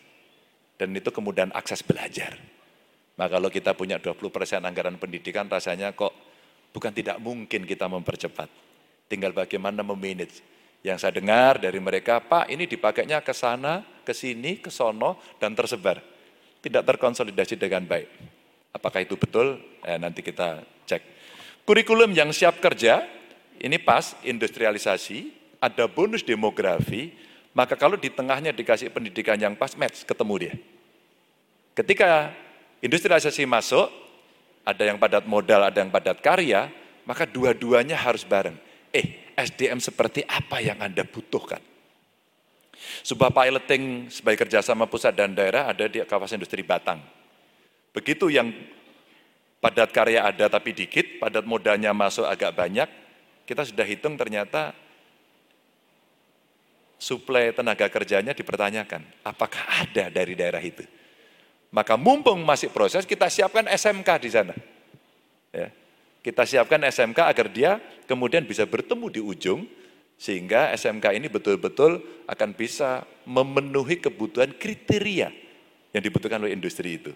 Dan 0.82 0.94
itu 0.98 1.14
kemudian 1.14 1.54
akses 1.54 1.82
belajar. 1.82 2.36
Nah 3.16 3.32
kalau 3.32 3.48
kita 3.48 3.78
punya 3.78 4.02
20% 4.02 4.66
anggaran 4.66 4.98
pendidikan, 4.98 5.48
rasanya 5.48 5.94
kok 5.96 6.12
bukan 6.74 6.92
tidak 6.92 7.22
mungkin 7.22 7.64
kita 7.64 7.88
mempercepat. 7.88 8.65
Tinggal 9.06 9.38
bagaimana 9.38 9.86
memanage. 9.86 10.42
Yang 10.86 10.98
saya 11.02 11.14
dengar 11.18 11.58
dari 11.58 11.82
mereka, 11.82 12.22
Pak 12.22 12.50
ini 12.50 12.70
dipakainya 12.70 13.22
ke 13.22 13.34
sana, 13.34 13.82
ke 14.06 14.14
sini, 14.14 14.62
ke 14.62 14.70
sono, 14.70 15.18
dan 15.42 15.58
tersebar. 15.58 16.02
Tidak 16.62 16.82
terkonsolidasi 16.82 17.58
dengan 17.58 17.86
baik. 17.86 18.10
Apakah 18.74 19.02
itu 19.02 19.18
betul? 19.18 19.62
Eh, 19.82 19.98
nanti 19.98 20.22
kita 20.22 20.62
cek. 20.86 21.02
Kurikulum 21.66 22.14
yang 22.14 22.30
siap 22.30 22.62
kerja, 22.62 23.02
ini 23.62 23.82
pas 23.82 24.14
industrialisasi, 24.22 25.34
ada 25.58 25.90
bonus 25.90 26.22
demografi, 26.22 27.14
maka 27.58 27.74
kalau 27.74 27.98
di 27.98 28.14
tengahnya 28.14 28.54
dikasih 28.54 28.94
pendidikan 28.94 29.38
yang 29.42 29.58
pas, 29.58 29.74
match, 29.74 30.06
ketemu 30.06 30.34
dia. 30.38 30.54
Ketika 31.74 32.30
industrialisasi 32.82 33.46
masuk, 33.50 33.90
ada 34.66 34.86
yang 34.86 34.98
padat 35.02 35.26
modal, 35.26 35.66
ada 35.66 35.78
yang 35.82 35.90
padat 35.90 36.22
karya, 36.22 36.70
maka 37.06 37.26
dua-duanya 37.26 37.98
harus 37.98 38.26
bareng 38.26 38.65
eh 38.96 39.36
SDM 39.36 39.84
seperti 39.84 40.24
apa 40.24 40.64
yang 40.64 40.80
Anda 40.80 41.04
butuhkan. 41.04 41.60
Sebuah 43.04 43.36
piloting 43.36 44.08
sebagai 44.08 44.48
kerjasama 44.48 44.88
pusat 44.88 45.12
dan 45.12 45.36
daerah 45.36 45.76
ada 45.76 45.92
di 45.92 46.00
kawasan 46.08 46.40
industri 46.40 46.64
Batang. 46.64 47.04
Begitu 47.92 48.32
yang 48.32 48.52
padat 49.60 49.92
karya 49.92 50.24
ada 50.24 50.48
tapi 50.48 50.72
dikit, 50.72 51.20
padat 51.20 51.44
modalnya 51.44 51.92
masuk 51.92 52.24
agak 52.24 52.56
banyak, 52.56 52.88
kita 53.44 53.68
sudah 53.68 53.84
hitung 53.84 54.16
ternyata 54.16 54.72
suplai 56.96 57.52
tenaga 57.52 57.88
kerjanya 57.92 58.32
dipertanyakan, 58.32 59.04
apakah 59.26 59.64
ada 59.84 60.08
dari 60.10 60.34
daerah 60.34 60.64
itu. 60.64 60.84
Maka 61.76 62.00
mumpung 62.00 62.40
masih 62.46 62.72
proses, 62.72 63.04
kita 63.04 63.28
siapkan 63.28 63.68
SMK 63.68 64.10
di 64.22 64.30
sana. 64.32 64.56
Ya. 65.52 65.70
Kita 66.26 66.42
siapkan 66.42 66.82
SMK 66.82 67.22
agar 67.22 67.54
dia 67.54 67.78
kemudian 68.10 68.42
bisa 68.50 68.66
bertemu 68.66 69.14
di 69.14 69.22
ujung, 69.22 69.70
sehingga 70.18 70.74
SMK 70.74 71.14
ini 71.14 71.30
betul-betul 71.30 72.02
akan 72.26 72.50
bisa 72.58 73.06
memenuhi 73.30 74.02
kebutuhan 74.02 74.58
kriteria 74.58 75.30
yang 75.94 76.02
dibutuhkan 76.02 76.42
oleh 76.42 76.58
industri 76.58 76.98
itu. 76.98 77.14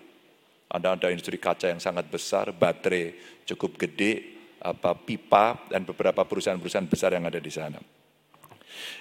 Ada 0.70 0.94
ada 0.94 1.10
industri 1.10 1.42
kaca 1.42 1.74
yang 1.74 1.82
sangat 1.82 2.06
besar, 2.06 2.54
baterai 2.54 3.18
cukup 3.50 3.82
gede, 3.82 4.38
apa 4.62 4.94
pipa 4.94 5.58
dan 5.74 5.89
beberapa 5.89 6.22
perusahaan-perusahaan 6.22 6.86
besar 6.86 7.18
yang 7.18 7.25
ada 7.25 7.42
di 7.42 7.50
sana. 7.50 7.82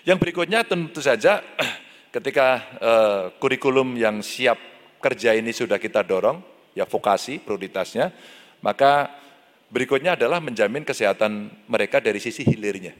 Yang 0.09 0.25
berikutnya 0.25 0.65
tentu 0.65 1.05
saja 1.05 1.45
ketika 2.17 2.65
uh, 2.81 3.23
kurikulum 3.37 3.93
yang 4.00 4.25
siap 4.25 4.57
kerja 5.05 5.37
ini 5.37 5.53
sudah 5.53 5.77
kita 5.77 6.00
dorong, 6.00 6.41
ya 6.73 6.88
vokasi 6.88 7.45
prioritasnya, 7.45 8.09
maka 8.65 9.27
Berikutnya 9.69 10.17
adalah 10.17 10.41
menjamin 10.41 10.81
kesehatan 10.81 11.53
mereka 11.69 12.01
dari 12.01 12.17
sisi 12.17 12.41
hilirnya. 12.41 12.97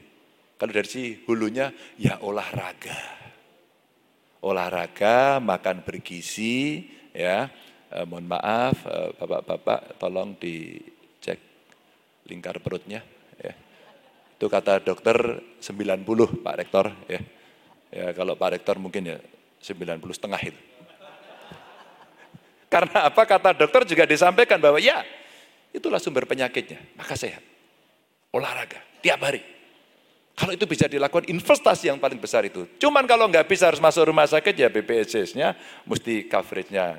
Kalau 0.59 0.69
dari 0.69 0.85
sisi 0.85 1.17
hulunya, 1.25 1.73
ya 1.97 2.21
olahraga. 2.21 2.99
Olahraga, 4.45 5.41
makan 5.41 5.81
bergizi, 5.81 6.85
ya. 7.09 7.49
Eh, 7.89 8.05
mohon 8.05 8.29
maaf, 8.29 8.85
eh, 8.85 9.09
bapak-bapak, 9.17 9.97
tolong 9.97 10.37
dicek 10.37 11.41
lingkar 12.29 12.61
perutnya. 12.61 13.01
Ya. 13.41 13.57
Itu 14.37 14.45
kata 14.45 14.77
dokter 14.85 15.41
90, 15.57 16.37
Pak 16.37 16.55
Rektor. 16.61 16.93
Ya. 17.09 17.21
ya 17.89 18.07
kalau 18.13 18.37
Pak 18.37 18.61
Rektor 18.61 18.77
mungkin 18.77 19.09
ya 19.09 19.17
90 19.57 20.13
setengah 20.13 20.41
itu. 20.45 20.61
Karena 22.69 23.09
apa 23.09 23.25
kata 23.25 23.57
dokter 23.57 23.81
juga 23.89 24.05
disampaikan 24.05 24.61
bahwa 24.61 24.77
ya 24.77 25.01
Itulah 25.69 26.01
sumber 26.01 26.25
penyakitnya. 26.25 26.81
Maka 26.97 27.13
sehat. 27.13 27.41
Olahraga. 28.33 28.81
Tiap 29.01 29.19
hari. 29.21 29.41
Kalau 30.33 30.55
itu 30.55 30.63
bisa 30.63 30.87
dilakukan 30.87 31.27
investasi 31.27 31.91
yang 31.91 31.99
paling 31.99 32.17
besar 32.17 32.47
itu. 32.47 32.63
Cuman 32.79 33.03
kalau 33.03 33.27
nggak 33.27 33.43
bisa 33.45 33.67
harus 33.67 33.83
masuk 33.83 34.07
rumah 34.07 34.23
sakit 34.23 34.55
ya 34.55 34.71
BPJS-nya 34.71 35.51
mesti 35.83 36.31
coverage-nya 36.31 36.95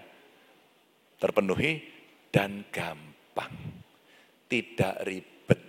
terpenuhi 1.17 1.81
dan 2.29 2.69
gampang. 2.69 3.49
Tidak 4.45 4.95
ribet. 5.09 5.61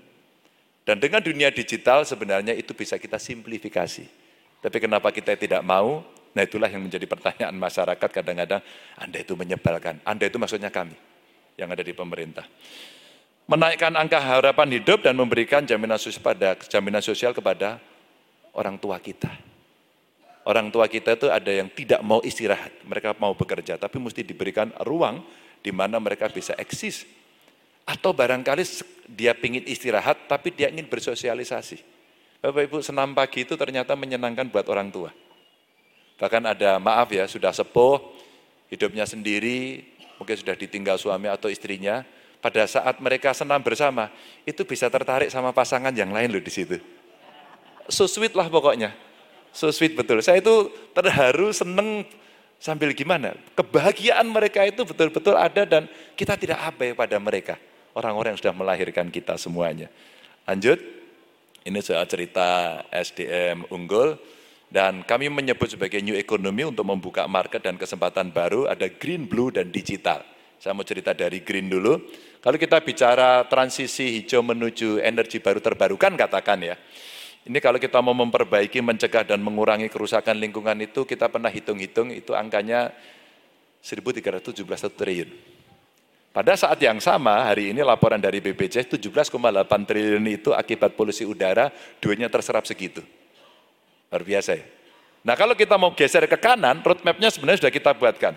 Dan 0.84 1.00
dengan 1.00 1.24
dunia 1.24 1.48
digital 1.48 2.03
sebenarnya 2.03 2.51
itu 2.51 2.75
bisa 2.75 3.00
kita 3.00 3.15
simplifikasi. 3.15 4.03
Tapi 4.62 4.77
kenapa 4.77 5.10
kita 5.15 5.39
tidak 5.39 5.63
mau? 5.63 6.03
Nah 6.36 6.43
itulah 6.43 6.67
yang 6.67 6.84
menjadi 6.84 7.08
pertanyaan 7.08 7.55
masyarakat 7.55 8.10
kadang-kadang, 8.12 8.60
Anda 9.00 9.24
itu 9.24 9.34
menyebalkan. 9.39 10.03
Anda 10.03 10.27
itu 10.27 10.36
maksudnya 10.36 10.67
kami 10.67 11.10
yang 11.61 11.69
ada 11.69 11.85
di 11.85 11.93
pemerintah. 11.93 12.49
Menaikkan 13.45 13.93
angka 13.93 14.17
harapan 14.17 14.81
hidup 14.81 15.05
dan 15.05 15.13
memberikan 15.13 15.61
jaminan 15.61 16.01
sosial, 16.01 16.25
pada, 16.25 16.57
jaminan 16.57 17.03
sosial 17.05 17.37
kepada 17.37 17.77
orang 18.57 18.81
tua 18.81 18.97
kita. 18.97 19.29
Orang 20.41 20.73
tua 20.73 20.89
kita 20.89 21.13
itu 21.13 21.29
ada 21.29 21.51
yang 21.53 21.69
tidak 21.69 22.01
mau 22.01 22.17
istirahat, 22.25 22.73
mereka 22.81 23.13
mau 23.21 23.37
bekerja, 23.37 23.77
tapi 23.77 24.01
mesti 24.01 24.25
diberikan 24.25 24.73
ruang 24.81 25.21
di 25.61 25.69
mana 25.69 26.01
mereka 26.01 26.25
bisa 26.33 26.57
eksis. 26.57 27.05
Atau 27.85 28.13
barangkali 28.17 28.63
dia 29.05 29.37
ingin 29.37 29.69
istirahat, 29.69 30.25
tapi 30.25 30.49
dia 30.49 30.73
ingin 30.73 30.89
bersosialisasi. 30.89 31.77
Bapak 32.41 32.61
Ibu, 32.65 32.81
senam 32.81 33.13
pagi 33.13 33.45
itu 33.45 33.53
ternyata 33.53 33.93
menyenangkan 33.93 34.49
buat 34.49 34.65
orang 34.65 34.89
tua. 34.89 35.13
Bahkan 36.17 36.41
ada, 36.57 36.81
maaf 36.81 37.13
ya, 37.13 37.29
sudah 37.29 37.53
sepuh, 37.53 38.01
hidupnya 38.73 39.05
sendiri, 39.05 39.90
mungkin 40.21 40.37
sudah 40.37 40.53
ditinggal 40.53 41.01
suami 41.01 41.25
atau 41.25 41.49
istrinya, 41.49 42.05
pada 42.45 42.69
saat 42.69 43.01
mereka 43.01 43.33
senam 43.33 43.57
bersama, 43.57 44.13
itu 44.45 44.61
bisa 44.61 44.85
tertarik 44.85 45.33
sama 45.33 45.49
pasangan 45.49 45.89
yang 45.89 46.13
lain 46.13 46.29
loh 46.29 46.41
di 46.41 46.53
situ. 46.53 46.77
So 47.89 48.05
sweet 48.05 48.37
lah 48.37 48.45
pokoknya. 48.45 48.93
So 49.49 49.73
sweet 49.73 49.97
betul. 49.97 50.21
Saya 50.21 50.45
itu 50.45 50.69
terharu, 50.93 51.49
seneng 51.49 52.05
sambil 52.61 52.93
gimana. 52.93 53.33
Kebahagiaan 53.57 54.29
mereka 54.29 54.61
itu 54.61 54.85
betul-betul 54.85 55.33
ada 55.33 55.65
dan 55.65 55.89
kita 56.13 56.37
tidak 56.37 56.61
abai 56.61 56.93
pada 56.93 57.17
mereka. 57.17 57.57
Orang-orang 57.97 58.37
yang 58.37 58.41
sudah 58.45 58.53
melahirkan 58.53 59.09
kita 59.09 59.35
semuanya. 59.41 59.89
Lanjut, 60.45 60.77
ini 61.65 61.81
soal 61.81 62.05
cerita 62.05 62.81
SDM 62.93 63.65
unggul. 63.73 64.15
Dan 64.71 65.03
kami 65.03 65.27
menyebut 65.27 65.67
sebagai 65.67 65.99
new 65.99 66.15
economy 66.15 66.63
untuk 66.63 66.87
membuka 66.87 67.27
market 67.27 67.59
dan 67.59 67.75
kesempatan 67.75 68.31
baru, 68.31 68.71
ada 68.71 68.87
green, 68.87 69.27
blue, 69.27 69.51
dan 69.51 69.67
digital. 69.67 70.23
Saya 70.63 70.71
mau 70.71 70.87
cerita 70.87 71.11
dari 71.11 71.43
green 71.43 71.67
dulu. 71.67 71.99
Kalau 72.39 72.55
kita 72.55 72.79
bicara 72.79 73.43
transisi 73.51 74.23
hijau 74.23 74.39
menuju 74.39 75.03
energi 75.03 75.43
baru 75.43 75.59
terbarukan 75.59 76.15
katakan 76.15 76.63
ya, 76.63 76.79
ini 77.43 77.59
kalau 77.59 77.83
kita 77.83 77.99
mau 77.99 78.15
memperbaiki, 78.15 78.79
mencegah 78.79 79.27
dan 79.27 79.43
mengurangi 79.43 79.91
kerusakan 79.91 80.39
lingkungan 80.39 80.79
itu, 80.79 81.03
kita 81.03 81.27
pernah 81.27 81.51
hitung-hitung 81.51 82.07
itu 82.15 82.31
angkanya 82.31 82.95
1.317 83.83 84.55
triliun. 84.95 85.29
Pada 86.31 86.55
saat 86.55 86.79
yang 86.79 87.03
sama, 87.03 87.43
hari 87.43 87.75
ini 87.75 87.83
laporan 87.83 88.23
dari 88.23 88.39
BPJS 88.39 88.87
17,8 88.87 89.35
triliun 89.83 90.23
itu 90.31 90.55
akibat 90.55 90.95
polusi 90.95 91.27
udara, 91.27 91.67
duitnya 91.99 92.31
terserap 92.31 92.63
segitu. 92.63 93.03
Luar 94.11 94.23
biasa 94.27 94.59
ya. 94.59 94.65
Nah 95.23 95.39
kalau 95.39 95.55
kita 95.55 95.79
mau 95.79 95.95
geser 95.95 96.27
ke 96.27 96.35
kanan, 96.35 96.83
roadmap-nya 96.83 97.31
sebenarnya 97.31 97.63
sudah 97.63 97.73
kita 97.73 97.95
buatkan. 97.95 98.35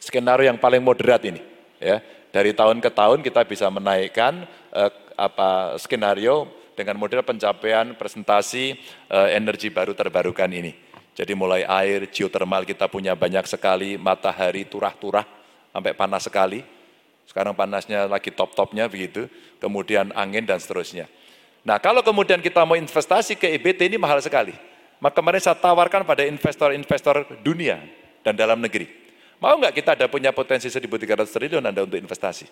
Skenario 0.00 0.48
yang 0.48 0.56
paling 0.56 0.80
moderat 0.80 1.20
ini. 1.28 1.42
ya 1.76 2.00
Dari 2.32 2.56
tahun 2.56 2.80
ke 2.80 2.88
tahun 2.88 3.20
kita 3.20 3.44
bisa 3.44 3.68
menaikkan 3.68 4.48
eh, 4.72 4.92
apa 5.16 5.76
skenario 5.76 6.48
dengan 6.76 7.00
model 7.00 7.24
pencapaian 7.24 7.96
presentasi 7.96 8.76
uh, 9.08 9.32
energi 9.32 9.72
baru 9.72 9.96
terbarukan 9.96 10.46
ini. 10.52 10.76
Jadi 11.16 11.32
mulai 11.32 11.64
air, 11.64 12.12
geothermal 12.12 12.68
kita 12.68 12.92
punya 12.92 13.16
banyak 13.16 13.48
sekali, 13.48 13.96
matahari 13.96 14.68
turah-turah 14.68 15.24
sampai 15.72 15.96
panas 15.96 16.28
sekali. 16.28 16.60
Sekarang 17.24 17.56
panasnya 17.56 18.04
lagi 18.04 18.28
top-topnya 18.28 18.92
begitu, 18.92 19.24
kemudian 19.56 20.12
angin 20.12 20.44
dan 20.44 20.60
seterusnya. 20.60 21.08
Nah 21.64 21.80
kalau 21.80 22.04
kemudian 22.04 22.44
kita 22.44 22.62
mau 22.68 22.76
investasi 22.76 23.40
ke 23.40 23.48
EBT 23.56 23.88
ini 23.88 23.96
mahal 23.96 24.20
sekali. 24.20 24.52
Maka 25.00 25.20
kemarin 25.20 25.40
saya 25.44 25.56
tawarkan 25.60 26.08
pada 26.08 26.24
investor-investor 26.24 27.44
dunia 27.44 27.84
dan 28.24 28.32
dalam 28.32 28.56
negeri. 28.60 28.88
Mau 29.36 29.60
nggak 29.60 29.74
kita 29.76 29.90
ada 29.92 30.06
punya 30.08 30.32
potensi 30.32 30.72
1.300 30.72 31.28
triliun 31.28 31.60
Anda 31.60 31.84
untuk 31.84 32.00
investasi? 32.00 32.48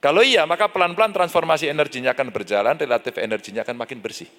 Kalau 0.00 0.24
iya, 0.24 0.48
maka 0.48 0.70
pelan-pelan 0.70 1.12
transformasi 1.12 1.68
energinya 1.68 2.16
akan 2.16 2.32
berjalan, 2.32 2.78
relatif 2.78 3.20
energinya 3.20 3.66
akan 3.66 3.76
makin 3.76 3.98
bersih. 4.00 4.30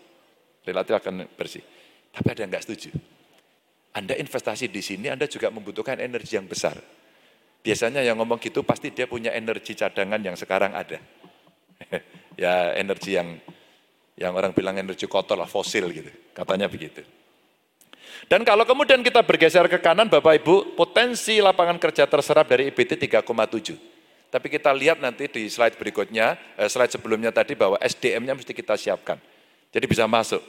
Relatif 0.66 0.98
akan 0.98 1.30
bersih. 1.38 1.62
Tapi 2.10 2.28
ada 2.34 2.40
yang 2.42 2.50
nggak 2.50 2.66
setuju. 2.66 2.90
Anda 3.92 4.16
investasi 4.16 4.72
di 4.72 4.82
sini, 4.82 5.12
Anda 5.12 5.28
juga 5.28 5.52
membutuhkan 5.52 6.00
energi 6.00 6.40
yang 6.40 6.48
besar. 6.48 6.80
Biasanya 7.62 8.02
yang 8.02 8.18
ngomong 8.18 8.42
gitu 8.42 8.66
pasti 8.66 8.90
dia 8.90 9.06
punya 9.06 9.36
energi 9.38 9.78
cadangan 9.78 10.18
yang 10.18 10.34
sekarang 10.34 10.74
ada. 10.74 10.98
ya 12.42 12.74
energi 12.74 13.20
yang 13.20 13.38
yang 14.22 14.38
orang 14.38 14.54
bilang 14.54 14.78
energi 14.78 15.10
kotor 15.10 15.34
lah, 15.34 15.50
fosil 15.50 15.90
gitu. 15.90 16.14
Katanya 16.38 16.70
begitu. 16.70 17.02
Dan 18.30 18.46
kalau 18.46 18.62
kemudian 18.64 19.02
kita 19.02 19.26
bergeser 19.26 19.66
ke 19.66 19.82
kanan, 19.82 20.06
Bapak 20.06 20.46
Ibu, 20.46 20.78
potensi 20.78 21.42
lapangan 21.42 21.82
kerja 21.82 22.06
terserap 22.06 22.46
dari 22.46 22.70
IBT 22.70 22.96
3,7. 22.96 23.76
Tapi 24.32 24.48
kita 24.48 24.72
lihat 24.72 25.04
nanti 25.04 25.28
di 25.28 25.50
slide 25.50 25.76
berikutnya, 25.76 26.40
eh, 26.56 26.70
slide 26.70 26.94
sebelumnya 26.94 27.34
tadi 27.34 27.58
bahwa 27.58 27.76
SDM-nya 27.82 28.38
mesti 28.38 28.54
kita 28.56 28.80
siapkan. 28.80 29.20
Jadi 29.74 29.86
bisa 29.90 30.08
masuk. 30.08 30.40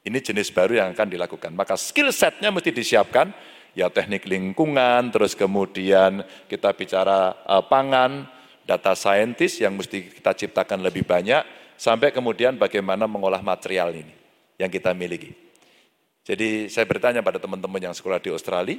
Ini 0.00 0.16
jenis 0.16 0.48
baru 0.48 0.80
yang 0.80 0.96
akan 0.96 1.08
dilakukan. 1.12 1.52
Maka 1.52 1.76
skill 1.76 2.08
set-nya 2.08 2.48
mesti 2.48 2.72
disiapkan, 2.72 3.28
ya 3.76 3.92
teknik 3.92 4.24
lingkungan, 4.24 5.12
terus 5.12 5.36
kemudian 5.36 6.24
kita 6.48 6.72
bicara 6.72 7.36
uh, 7.44 7.60
pangan, 7.60 8.24
data 8.64 8.96
scientist 8.96 9.60
yang 9.60 9.76
mesti 9.76 10.08
kita 10.08 10.32
ciptakan 10.32 10.80
lebih 10.80 11.04
banyak, 11.04 11.44
sampai 11.80 12.12
kemudian 12.12 12.60
bagaimana 12.60 13.08
mengolah 13.08 13.40
material 13.40 13.96
ini 13.96 14.12
yang 14.60 14.68
kita 14.68 14.92
miliki. 14.92 15.32
Jadi 16.20 16.68
saya 16.68 16.84
bertanya 16.84 17.24
pada 17.24 17.40
teman-teman 17.40 17.80
yang 17.80 17.96
sekolah 17.96 18.20
di 18.20 18.28
Australia, 18.28 18.76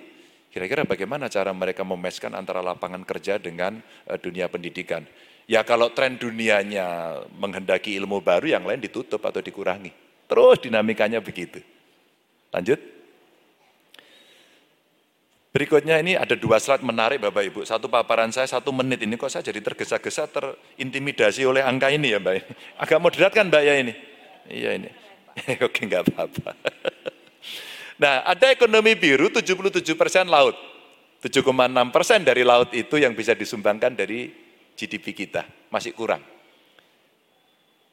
Kira-kira 0.51 0.83
bagaimana 0.83 1.31
cara 1.31 1.55
mereka 1.55 1.87
memeskan 1.87 2.35
antara 2.35 2.59
lapangan 2.59 3.07
kerja 3.07 3.39
dengan 3.39 3.79
uh, 4.03 4.19
dunia 4.19 4.51
pendidikan? 4.51 5.07
Ya 5.47 5.63
kalau 5.63 5.95
tren 5.95 6.19
dunianya 6.19 7.17
menghendaki 7.39 7.95
ilmu 7.95 8.19
baru, 8.19 8.51
yang 8.51 8.67
lain 8.67 8.83
ditutup 8.83 9.23
atau 9.23 9.39
dikurangi. 9.39 9.95
Terus 10.27 10.59
dinamikanya 10.59 11.23
begitu. 11.23 11.63
Lanjut. 12.51 12.79
Berikutnya 15.61 16.01
ini 16.01 16.17
ada 16.17 16.33
dua 16.33 16.57
slide 16.57 16.81
menarik 16.81 17.21
Bapak 17.21 17.45
Ibu. 17.53 17.61
Satu 17.69 17.85
paparan 17.85 18.33
saya 18.33 18.49
satu 18.49 18.73
menit 18.73 19.05
ini 19.05 19.13
kok 19.13 19.29
saya 19.29 19.45
jadi 19.45 19.61
tergesa-gesa, 19.61 20.25
terintimidasi 20.25 21.45
oleh 21.45 21.61
angka 21.61 21.93
ini 21.93 22.09
ya 22.09 22.17
Mbak. 22.17 22.33
Agak 22.81 22.97
moderat 22.97 23.29
kan 23.29 23.45
Mbak 23.45 23.61
ya 23.61 23.73
ini? 23.77 23.93
Iya 24.49 24.81
ini. 24.81 24.89
Oke 25.69 25.85
nggak 25.85 26.09
apa-apa. 26.09 26.51
Nah, 28.01 28.25
ada 28.25 28.49
ekonomi 28.49 28.97
biru 28.97 29.29
77 29.29 29.85
persen 29.93 30.25
laut. 30.25 30.57
7,6 31.21 31.45
persen 31.93 32.25
dari 32.25 32.41
laut 32.41 32.73
itu 32.73 32.97
yang 32.97 33.13
bisa 33.13 33.37
disumbangkan 33.37 33.93
dari 33.93 34.33
GDP 34.73 35.13
kita. 35.13 35.45
Masih 35.69 35.93
kurang. 35.93 36.25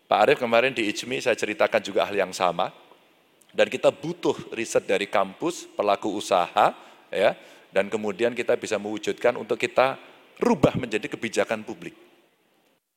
Pak 0.08 0.18
Arief 0.24 0.40
kemarin 0.40 0.72
di 0.72 0.88
IJMI 0.88 1.20
saya 1.20 1.36
ceritakan 1.36 1.84
juga 1.84 2.08
hal 2.08 2.16
yang 2.16 2.32
sama. 2.32 2.72
Dan 3.52 3.68
kita 3.68 3.92
butuh 3.92 4.48
riset 4.56 4.88
dari 4.88 5.12
kampus, 5.12 5.68
pelaku 5.76 6.08
usaha, 6.16 6.72
ya, 7.12 7.36
dan 7.72 7.92
kemudian 7.92 8.32
kita 8.32 8.56
bisa 8.56 8.80
mewujudkan 8.80 9.36
untuk 9.36 9.60
kita 9.60 10.00
rubah 10.40 10.74
menjadi 10.78 11.06
kebijakan 11.10 11.66
publik. 11.66 11.94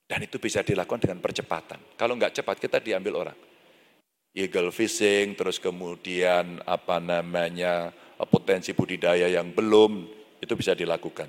Dan 0.08 0.28
itu 0.28 0.38
bisa 0.44 0.60
dilakukan 0.60 1.00
dengan 1.00 1.20
percepatan. 1.24 1.80
Kalau 1.96 2.20
nggak 2.20 2.36
cepat, 2.44 2.60
kita 2.60 2.84
diambil 2.84 3.28
orang 3.28 3.38
illegal 4.32 4.72
fishing, 4.72 5.36
terus 5.36 5.60
kemudian 5.60 6.64
apa 6.64 7.04
namanya 7.04 7.92
potensi 8.32 8.72
budidaya 8.72 9.28
yang 9.28 9.52
belum, 9.52 10.08
itu 10.40 10.54
bisa 10.56 10.72
dilakukan. 10.72 11.28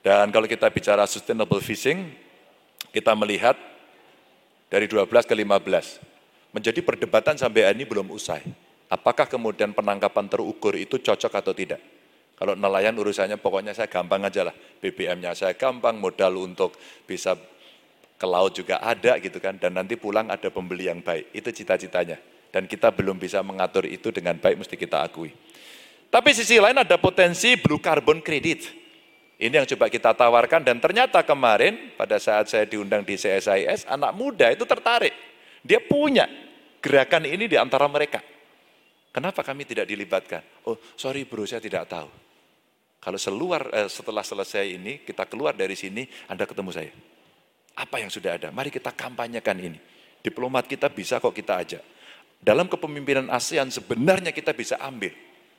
Dan 0.00 0.32
kalau 0.32 0.46
kita 0.48 0.70
bicara 0.72 1.04
sustainable 1.04 1.60
fishing, 1.60 2.14
kita 2.94 3.12
melihat 3.18 3.58
dari 4.70 4.86
12 4.86 5.06
ke 5.26 5.34
15, 5.34 6.54
menjadi 6.54 6.80
perdebatan 6.80 7.36
sampai 7.36 7.68
ini 7.74 7.84
belum 7.84 8.08
usai. 8.14 8.42
Apakah 8.90 9.30
kemudian 9.30 9.70
penangkapan 9.70 10.26
terukur 10.26 10.74
itu 10.74 10.98
cocok 10.98 11.30
atau 11.30 11.54
tidak? 11.54 11.78
Kalau 12.40 12.56
nelayan 12.56 12.96
urusannya 12.96 13.36
pokoknya 13.36 13.76
saya 13.76 13.92
gampang 13.92 14.24
aja 14.24 14.48
lah, 14.48 14.56
BBM-nya 14.80 15.36
saya 15.36 15.52
gampang, 15.52 16.00
modal 16.00 16.40
untuk 16.40 16.72
bisa 17.04 17.36
ke 18.16 18.24
laut 18.24 18.56
juga 18.56 18.80
ada 18.80 19.20
gitu 19.20 19.36
kan, 19.36 19.60
dan 19.60 19.76
nanti 19.76 20.00
pulang 20.00 20.32
ada 20.32 20.48
pembeli 20.48 20.88
yang 20.88 21.04
baik. 21.04 21.36
Itu 21.36 21.52
cita-citanya. 21.52 22.16
Dan 22.48 22.64
kita 22.64 22.96
belum 22.96 23.20
bisa 23.20 23.44
mengatur 23.44 23.84
itu 23.84 24.08
dengan 24.08 24.40
baik, 24.40 24.56
mesti 24.56 24.72
kita 24.72 25.04
akui. 25.04 25.36
Tapi 26.08 26.32
sisi 26.32 26.56
lain 26.56 26.80
ada 26.80 26.96
potensi 26.96 27.60
blue 27.60 27.76
carbon 27.76 28.24
credit. 28.24 28.72
Ini 29.36 29.60
yang 29.60 29.68
coba 29.76 29.92
kita 29.92 30.16
tawarkan 30.16 30.64
dan 30.64 30.80
ternyata 30.80 31.20
kemarin 31.20 31.92
pada 31.92 32.16
saat 32.16 32.48
saya 32.48 32.64
diundang 32.64 33.04
di 33.04 33.20
CSIS, 33.20 33.84
anak 33.84 34.16
muda 34.16 34.48
itu 34.48 34.64
tertarik. 34.64 35.12
Dia 35.60 35.80
punya 35.84 36.24
gerakan 36.80 37.28
ini 37.28 37.44
di 37.44 37.60
antara 37.60 37.84
mereka. 37.84 38.24
Kenapa 39.12 39.44
kami 39.44 39.68
tidak 39.68 39.84
dilibatkan? 39.84 40.40
Oh, 40.64 40.80
sorry 40.96 41.28
bro, 41.28 41.44
saya 41.44 41.60
tidak 41.60 41.84
tahu. 41.84 42.29
Kalau 43.00 43.16
seluar 43.16 43.64
eh, 43.72 43.88
setelah 43.88 44.20
selesai 44.20 44.76
ini, 44.76 45.00
kita 45.00 45.24
keluar 45.24 45.56
dari 45.56 45.72
sini, 45.72 46.04
Anda 46.28 46.44
ketemu 46.44 46.70
saya. 46.70 46.92
Apa 47.80 47.96
yang 47.96 48.12
sudah 48.12 48.36
ada? 48.36 48.48
Mari 48.52 48.68
kita 48.68 48.92
kampanyekan 48.92 49.56
ini. 49.56 49.80
Diplomat 50.20 50.68
kita 50.68 50.92
bisa 50.92 51.16
kok 51.16 51.32
kita 51.32 51.56
ajak. 51.64 51.82
Dalam 52.40 52.68
kepemimpinan 52.68 53.32
ASEAN 53.32 53.72
sebenarnya 53.72 54.36
kita 54.36 54.52
bisa 54.52 54.76
ambil 54.84 55.12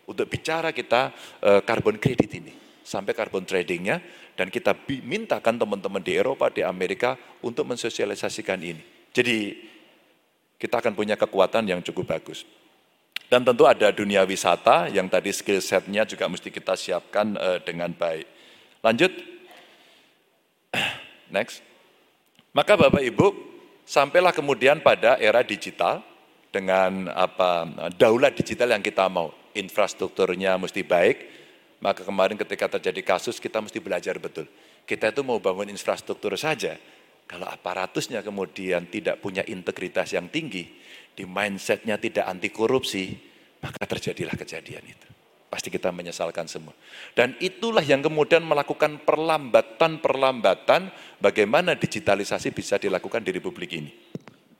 untuk 0.06 0.30
bicara 0.30 0.70
kita 0.70 1.14
uh, 1.42 1.62
carbon 1.66 1.98
credit 1.98 2.30
ini. 2.30 2.54
Sampai 2.82 3.14
carbon 3.18 3.46
tradingnya 3.46 4.02
dan 4.38 4.54
kita 4.54 4.74
mintakan 5.06 5.58
teman-teman 5.58 6.02
di 6.02 6.18
Eropa, 6.18 6.50
di 6.50 6.62
Amerika 6.66 7.18
untuk 7.42 7.66
mensosialisasikan 7.70 8.58
ini. 8.62 8.82
Jadi 9.14 9.38
kita 10.62 10.78
akan 10.78 10.94
punya 10.94 11.18
kekuatan 11.18 11.66
yang 11.70 11.82
cukup 11.82 12.18
bagus. 12.18 12.46
Dan 13.32 13.48
tentu 13.48 13.64
ada 13.64 13.96
dunia 13.96 14.28
wisata 14.28 14.92
yang 14.92 15.08
tadi 15.08 15.32
skill 15.32 15.64
setnya 15.64 16.04
juga 16.04 16.28
mesti 16.28 16.52
kita 16.52 16.76
siapkan 16.76 17.40
uh, 17.40 17.64
dengan 17.64 17.96
baik. 17.96 18.28
Lanjut. 18.84 19.08
Next. 21.36 21.64
Maka 22.52 22.76
Bapak 22.76 23.00
Ibu, 23.00 23.32
sampailah 23.88 24.36
kemudian 24.36 24.84
pada 24.84 25.16
era 25.16 25.48
digital 25.48 26.04
dengan 26.52 27.08
apa 27.08 27.64
daulat 27.96 28.36
digital 28.36 28.76
yang 28.76 28.84
kita 28.84 29.08
mau. 29.08 29.32
Infrastrukturnya 29.56 30.60
mesti 30.60 30.84
baik, 30.84 31.18
maka 31.80 32.04
kemarin 32.04 32.36
ketika 32.36 32.76
terjadi 32.76 33.16
kasus 33.16 33.40
kita 33.40 33.64
mesti 33.64 33.80
belajar 33.80 34.20
betul. 34.20 34.44
Kita 34.84 35.08
itu 35.08 35.24
mau 35.24 35.40
bangun 35.40 35.72
infrastruktur 35.72 36.36
saja, 36.36 36.76
kalau 37.32 37.48
aparatusnya 37.48 38.20
kemudian 38.28 38.92
tidak 38.92 39.24
punya 39.24 39.40
integritas 39.48 40.12
yang 40.12 40.28
tinggi, 40.28 40.68
di 41.16 41.28
mindsetnya 41.28 42.00
tidak 42.00 42.26
anti 42.28 42.50
korupsi, 42.50 43.14
maka 43.62 43.84
terjadilah 43.86 44.34
kejadian 44.34 44.84
itu. 44.86 45.08
Pasti 45.52 45.68
kita 45.68 45.92
menyesalkan 45.92 46.48
semua. 46.48 46.72
Dan 47.12 47.36
itulah 47.44 47.84
yang 47.84 48.00
kemudian 48.00 48.40
melakukan 48.40 49.04
perlambatan-perlambatan 49.04 50.88
bagaimana 51.20 51.76
digitalisasi 51.76 52.56
bisa 52.56 52.80
dilakukan 52.80 53.20
di 53.20 53.36
Republik 53.36 53.76
ini. 53.76 53.92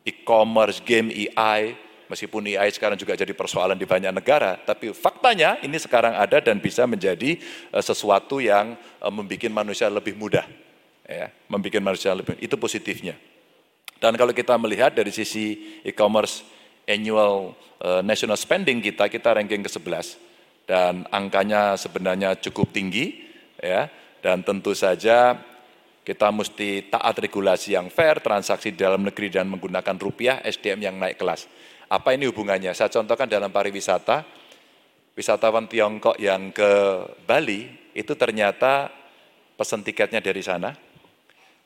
E-commerce, 0.04 0.84
game 0.84 1.08
AI, 1.16 1.80
meskipun 2.12 2.44
AI 2.52 2.68
sekarang 2.76 3.00
juga 3.00 3.16
jadi 3.16 3.32
persoalan 3.32 3.80
di 3.80 3.88
banyak 3.88 4.12
negara, 4.12 4.60
tapi 4.60 4.92
faktanya 4.92 5.64
ini 5.64 5.80
sekarang 5.80 6.12
ada 6.20 6.44
dan 6.44 6.60
bisa 6.60 6.84
menjadi 6.84 7.40
uh, 7.72 7.80
sesuatu 7.80 8.44
yang 8.44 8.76
uh, 9.00 9.08
membuat 9.08 9.48
manusia 9.64 9.88
lebih 9.88 10.20
mudah. 10.20 10.44
Ya, 11.08 11.32
membuat 11.48 11.80
manusia 11.80 12.12
lebih, 12.12 12.36
itu 12.44 12.56
positifnya. 12.60 13.16
Dan 14.02 14.18
kalau 14.18 14.34
kita 14.34 14.58
melihat 14.58 14.98
dari 14.98 15.14
sisi 15.14 15.78
e-commerce 15.86 16.42
annual 16.90 17.54
uh, 17.86 18.02
national 18.02 18.34
spending 18.34 18.82
kita, 18.82 19.06
kita 19.06 19.38
ranking 19.38 19.62
ke-11 19.62 20.18
dan 20.66 21.06
angkanya 21.14 21.78
sebenarnya 21.78 22.34
cukup 22.42 22.74
tinggi 22.74 23.30
ya 23.62 23.86
dan 24.26 24.42
tentu 24.42 24.74
saja 24.74 25.38
kita 26.02 26.34
mesti 26.34 26.90
taat 26.90 27.14
regulasi 27.22 27.78
yang 27.78 27.94
fair, 27.94 28.18
transaksi 28.26 28.74
dalam 28.74 29.06
negeri 29.06 29.30
dan 29.30 29.46
menggunakan 29.46 29.94
rupiah, 30.02 30.42
SDM 30.42 30.90
yang 30.90 30.96
naik 30.98 31.22
kelas. 31.22 31.46
Apa 31.86 32.18
ini 32.18 32.26
hubungannya? 32.26 32.74
Saya 32.74 32.90
contohkan 32.90 33.30
dalam 33.30 33.54
pariwisata, 33.54 34.26
wisatawan 35.14 35.70
Tiongkok 35.70 36.18
yang 36.18 36.50
ke 36.50 37.06
Bali 37.30 37.70
itu 37.94 38.18
ternyata 38.18 38.90
pesan 39.54 39.86
tiketnya 39.86 40.26
dari 40.26 40.42
sana, 40.42 40.74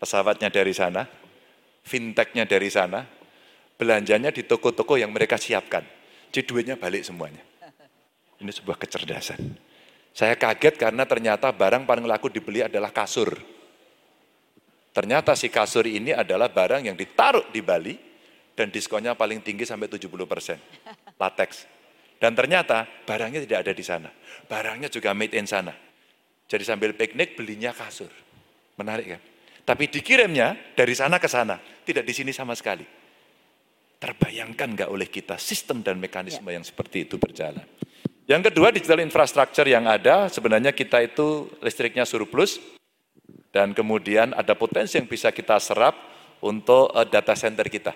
pesawatnya 0.04 0.52
dari 0.52 0.76
sana, 0.76 1.08
fintechnya 1.86 2.50
dari 2.50 2.68
sana, 2.74 3.06
belanjanya 3.78 4.34
di 4.34 4.42
toko-toko 4.44 4.98
yang 4.98 5.14
mereka 5.14 5.38
siapkan. 5.38 5.86
Jadi 6.34 6.44
duitnya 6.50 6.76
balik 6.76 7.06
semuanya. 7.06 7.40
Ini 8.42 8.52
sebuah 8.52 8.76
kecerdasan. 8.76 9.40
Saya 10.12 10.36
kaget 10.36 10.76
karena 10.76 11.08
ternyata 11.08 11.54
barang 11.54 11.88
paling 11.88 12.04
laku 12.04 12.28
dibeli 12.28 12.66
adalah 12.66 12.92
kasur. 12.92 13.36
Ternyata 14.96 15.36
si 15.36 15.52
kasur 15.52 15.84
ini 15.88 16.16
adalah 16.16 16.48
barang 16.48 16.88
yang 16.88 16.96
ditaruh 16.96 17.52
di 17.52 17.60
Bali 17.60 17.96
dan 18.56 18.72
diskonnya 18.72 19.12
paling 19.12 19.44
tinggi 19.44 19.68
sampai 19.68 19.92
70 19.92 20.08
persen. 20.24 20.56
Latex. 21.20 21.68
Dan 22.16 22.32
ternyata 22.32 22.88
barangnya 23.04 23.44
tidak 23.44 23.68
ada 23.68 23.74
di 23.76 23.84
sana. 23.84 24.08
Barangnya 24.48 24.88
juga 24.88 25.12
made 25.12 25.36
in 25.36 25.44
sana. 25.44 25.76
Jadi 26.48 26.64
sambil 26.64 26.96
piknik 26.96 27.36
belinya 27.36 27.76
kasur. 27.76 28.08
Menarik 28.80 29.20
kan? 29.20 29.22
Tapi 29.66 29.90
dikirimnya 29.90 30.78
dari 30.78 30.94
sana 30.94 31.18
ke 31.18 31.26
sana. 31.26 31.58
Tidak 31.58 32.06
di 32.06 32.14
sini 32.14 32.30
sama 32.30 32.54
sekali. 32.54 32.86
Terbayangkan 33.98 34.78
nggak 34.78 34.90
oleh 34.94 35.10
kita 35.10 35.42
sistem 35.42 35.82
dan 35.82 35.98
mekanisme 35.98 36.46
ya. 36.46 36.62
yang 36.62 36.66
seperti 36.66 37.10
itu 37.10 37.18
berjalan. 37.18 37.66
Yang 38.30 38.54
kedua 38.54 38.70
digital 38.70 39.02
infrastructure 39.02 39.66
yang 39.66 39.90
ada 39.90 40.30
sebenarnya 40.30 40.74
kita 40.74 41.02
itu 41.02 41.50
listriknya 41.62 42.06
surplus 42.06 42.62
dan 43.50 43.74
kemudian 43.74 44.34
ada 44.34 44.58
potensi 44.58 44.98
yang 44.98 45.10
bisa 45.10 45.30
kita 45.30 45.58
serap 45.58 45.98
untuk 46.46 46.94
eh, 46.94 47.06
data 47.10 47.34
center 47.34 47.66
kita. 47.66 47.94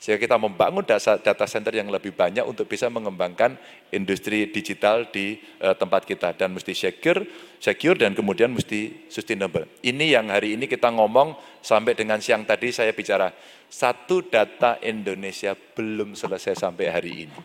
Sehingga 0.00 0.16
kita 0.16 0.40
membangun 0.40 0.80
data 0.80 1.44
center 1.44 1.76
yang 1.76 1.92
lebih 1.92 2.16
banyak 2.16 2.40
untuk 2.48 2.64
bisa 2.64 2.88
mengembangkan 2.88 3.60
industri 3.92 4.48
digital 4.48 5.12
di 5.12 5.36
uh, 5.60 5.76
tempat 5.76 6.08
kita 6.08 6.32
dan 6.32 6.56
mesti 6.56 6.72
secure, 6.72 7.20
secure 7.60 8.00
dan 8.00 8.16
kemudian 8.16 8.48
mesti 8.48 9.12
sustainable. 9.12 9.68
Ini 9.84 10.16
yang 10.16 10.32
hari 10.32 10.56
ini 10.56 10.64
kita 10.64 10.88
ngomong 10.88 11.36
sampai 11.60 11.92
dengan 11.92 12.16
siang 12.24 12.48
tadi 12.48 12.72
saya 12.72 12.96
bicara 12.96 13.28
satu 13.68 14.24
data 14.24 14.80
Indonesia 14.80 15.52
belum 15.52 16.16
selesai 16.16 16.56
sampai 16.56 16.86
hari 16.88 17.28
ini 17.28 17.40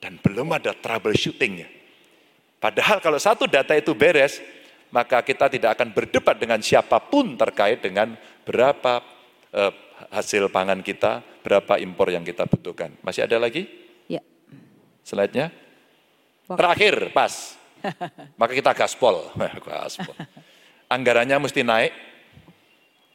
dan 0.00 0.16
belum 0.20 0.48
ada 0.52 0.72
troubleshootingnya. 0.72 1.68
Padahal 2.56 3.04
kalau 3.04 3.20
satu 3.20 3.44
data 3.44 3.76
itu 3.76 3.92
beres, 3.92 4.40
maka 4.92 5.20
kita 5.20 5.52
tidak 5.52 5.80
akan 5.80 5.92
berdebat 5.92 6.40
dengan 6.40 6.60
siapa 6.64 7.00
pun 7.04 7.36
terkait 7.36 7.80
dengan 7.84 8.16
berapa 8.44 9.04
eh, 9.52 9.72
hasil 10.12 10.52
pangan 10.52 10.84
kita, 10.84 11.33
berapa 11.44 11.76
impor 11.76 12.08
yang 12.08 12.24
kita 12.24 12.48
butuhkan. 12.48 12.96
Masih 13.04 13.28
ada 13.28 13.36
lagi? 13.36 13.68
Ya. 14.08 14.24
Slide-nya? 15.04 15.52
Terakhir, 16.48 17.12
pas. 17.12 17.60
Maka 18.40 18.52
kita 18.56 18.72
gaspol. 18.72 19.28
gaspol. 19.68 20.16
Anggarannya 20.88 21.36
mesti 21.36 21.60
naik. 21.60 21.92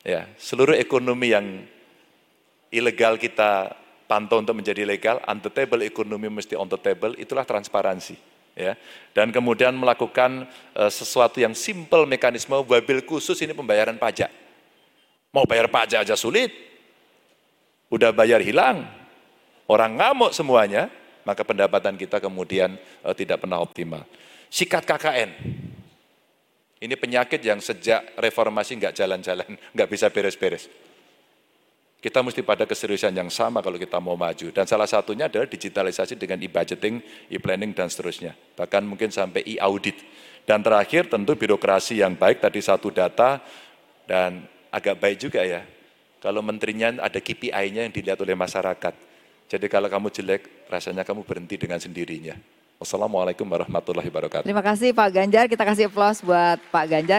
Ya, 0.05 0.29
seluruh 0.37 0.77
ekonomi 0.77 1.33
yang 1.33 1.65
ilegal 2.69 3.17
kita 3.17 3.75
pantau 4.05 4.41
untuk 4.41 4.57
menjadi 4.57 4.87
legal, 4.87 5.21
table 5.53 5.85
ekonomi 5.85 6.31
mesti 6.31 6.55
on 6.57 6.69
the 6.69 6.79
table, 6.79 7.13
itulah 7.19 7.43
transparansi. 7.43 8.15
Ya. 8.57 8.73
Dan 9.13 9.29
kemudian 9.29 9.75
melakukan 9.75 10.49
uh, 10.73 10.89
sesuatu 10.89 11.37
yang 11.37 11.53
simple 11.53 12.09
mekanisme 12.09 12.57
wabil 12.57 13.05
khusus 13.05 13.37
ini 13.43 13.53
pembayaran 13.53 13.99
pajak. 13.99 14.31
Mau 15.29 15.45
bayar 15.45 15.69
pajak 15.69 16.07
aja 16.07 16.17
sulit, 16.17 16.68
udah 17.89 18.13
bayar 18.13 18.41
hilang, 18.41 18.85
orang 19.65 19.97
ngamuk 19.97 20.31
semuanya, 20.33 20.89
maka 21.25 21.41
pendapatan 21.45 21.97
kita 21.97 22.21
kemudian 22.21 22.77
uh, 23.05 23.13
tidak 23.13 23.43
pernah 23.43 23.61
optimal. 23.61 24.05
Sikat 24.49 24.85
KKN, 24.85 25.29
ini 26.79 26.95
penyakit 26.95 27.43
yang 27.43 27.59
sejak 27.59 28.15
reformasi 28.15 28.79
nggak 28.79 28.95
jalan-jalan, 28.95 29.49
nggak 29.75 29.89
bisa 29.89 30.07
beres-beres. 30.09 30.69
Kita 31.99 32.23
mesti 32.23 32.39
pada 32.47 32.63
keseriusan 32.63 33.11
yang 33.11 33.27
sama 33.27 33.59
kalau 33.59 33.75
kita 33.75 33.99
mau 33.99 34.15
maju. 34.15 34.55
Dan 34.55 34.63
salah 34.63 34.87
satunya 34.87 35.27
adalah 35.27 35.51
digitalisasi 35.51 36.15
dengan 36.15 36.39
e-budgeting, 36.39 37.03
e-planning, 37.27 37.75
dan 37.75 37.91
seterusnya. 37.91 38.31
Bahkan 38.55 38.87
mungkin 38.87 39.11
sampai 39.11 39.43
e-audit. 39.43 39.99
Dan 40.47 40.63
terakhir 40.63 41.11
tentu 41.11 41.35
birokrasi 41.35 41.99
yang 41.99 42.15
baik, 42.15 42.39
tadi 42.39 42.63
satu 42.63 42.87
data, 42.87 43.43
dan 44.07 44.47
agak 44.71 44.95
baik 44.95 45.27
juga 45.27 45.43
ya. 45.43 45.59
Kalau 46.19 46.43
menterinya 46.43 46.99
ada 46.99 47.19
KPI-nya 47.19 47.87
yang 47.87 47.93
dilihat 47.95 48.19
oleh 48.19 48.35
masyarakat. 48.35 48.93
Jadi 49.49 49.65
kalau 49.65 49.89
kamu 49.89 50.13
jelek, 50.13 50.69
rasanya 50.69 51.01
kamu 51.01 51.25
berhenti 51.25 51.57
dengan 51.57 51.81
sendirinya. 51.81 52.37
Wassalamualaikum 52.79 53.43
warahmatullahi 53.43 54.07
wabarakatuh. 54.07 54.47
Terima 54.47 54.63
kasih 54.63 54.95
Pak 54.95 55.09
Ganjar, 55.11 55.51
kita 55.51 55.67
kasih 55.67 55.91
aplaus 55.91 56.23
buat 56.23 56.63
Pak 56.71 56.85
Ganjar. 56.87 57.17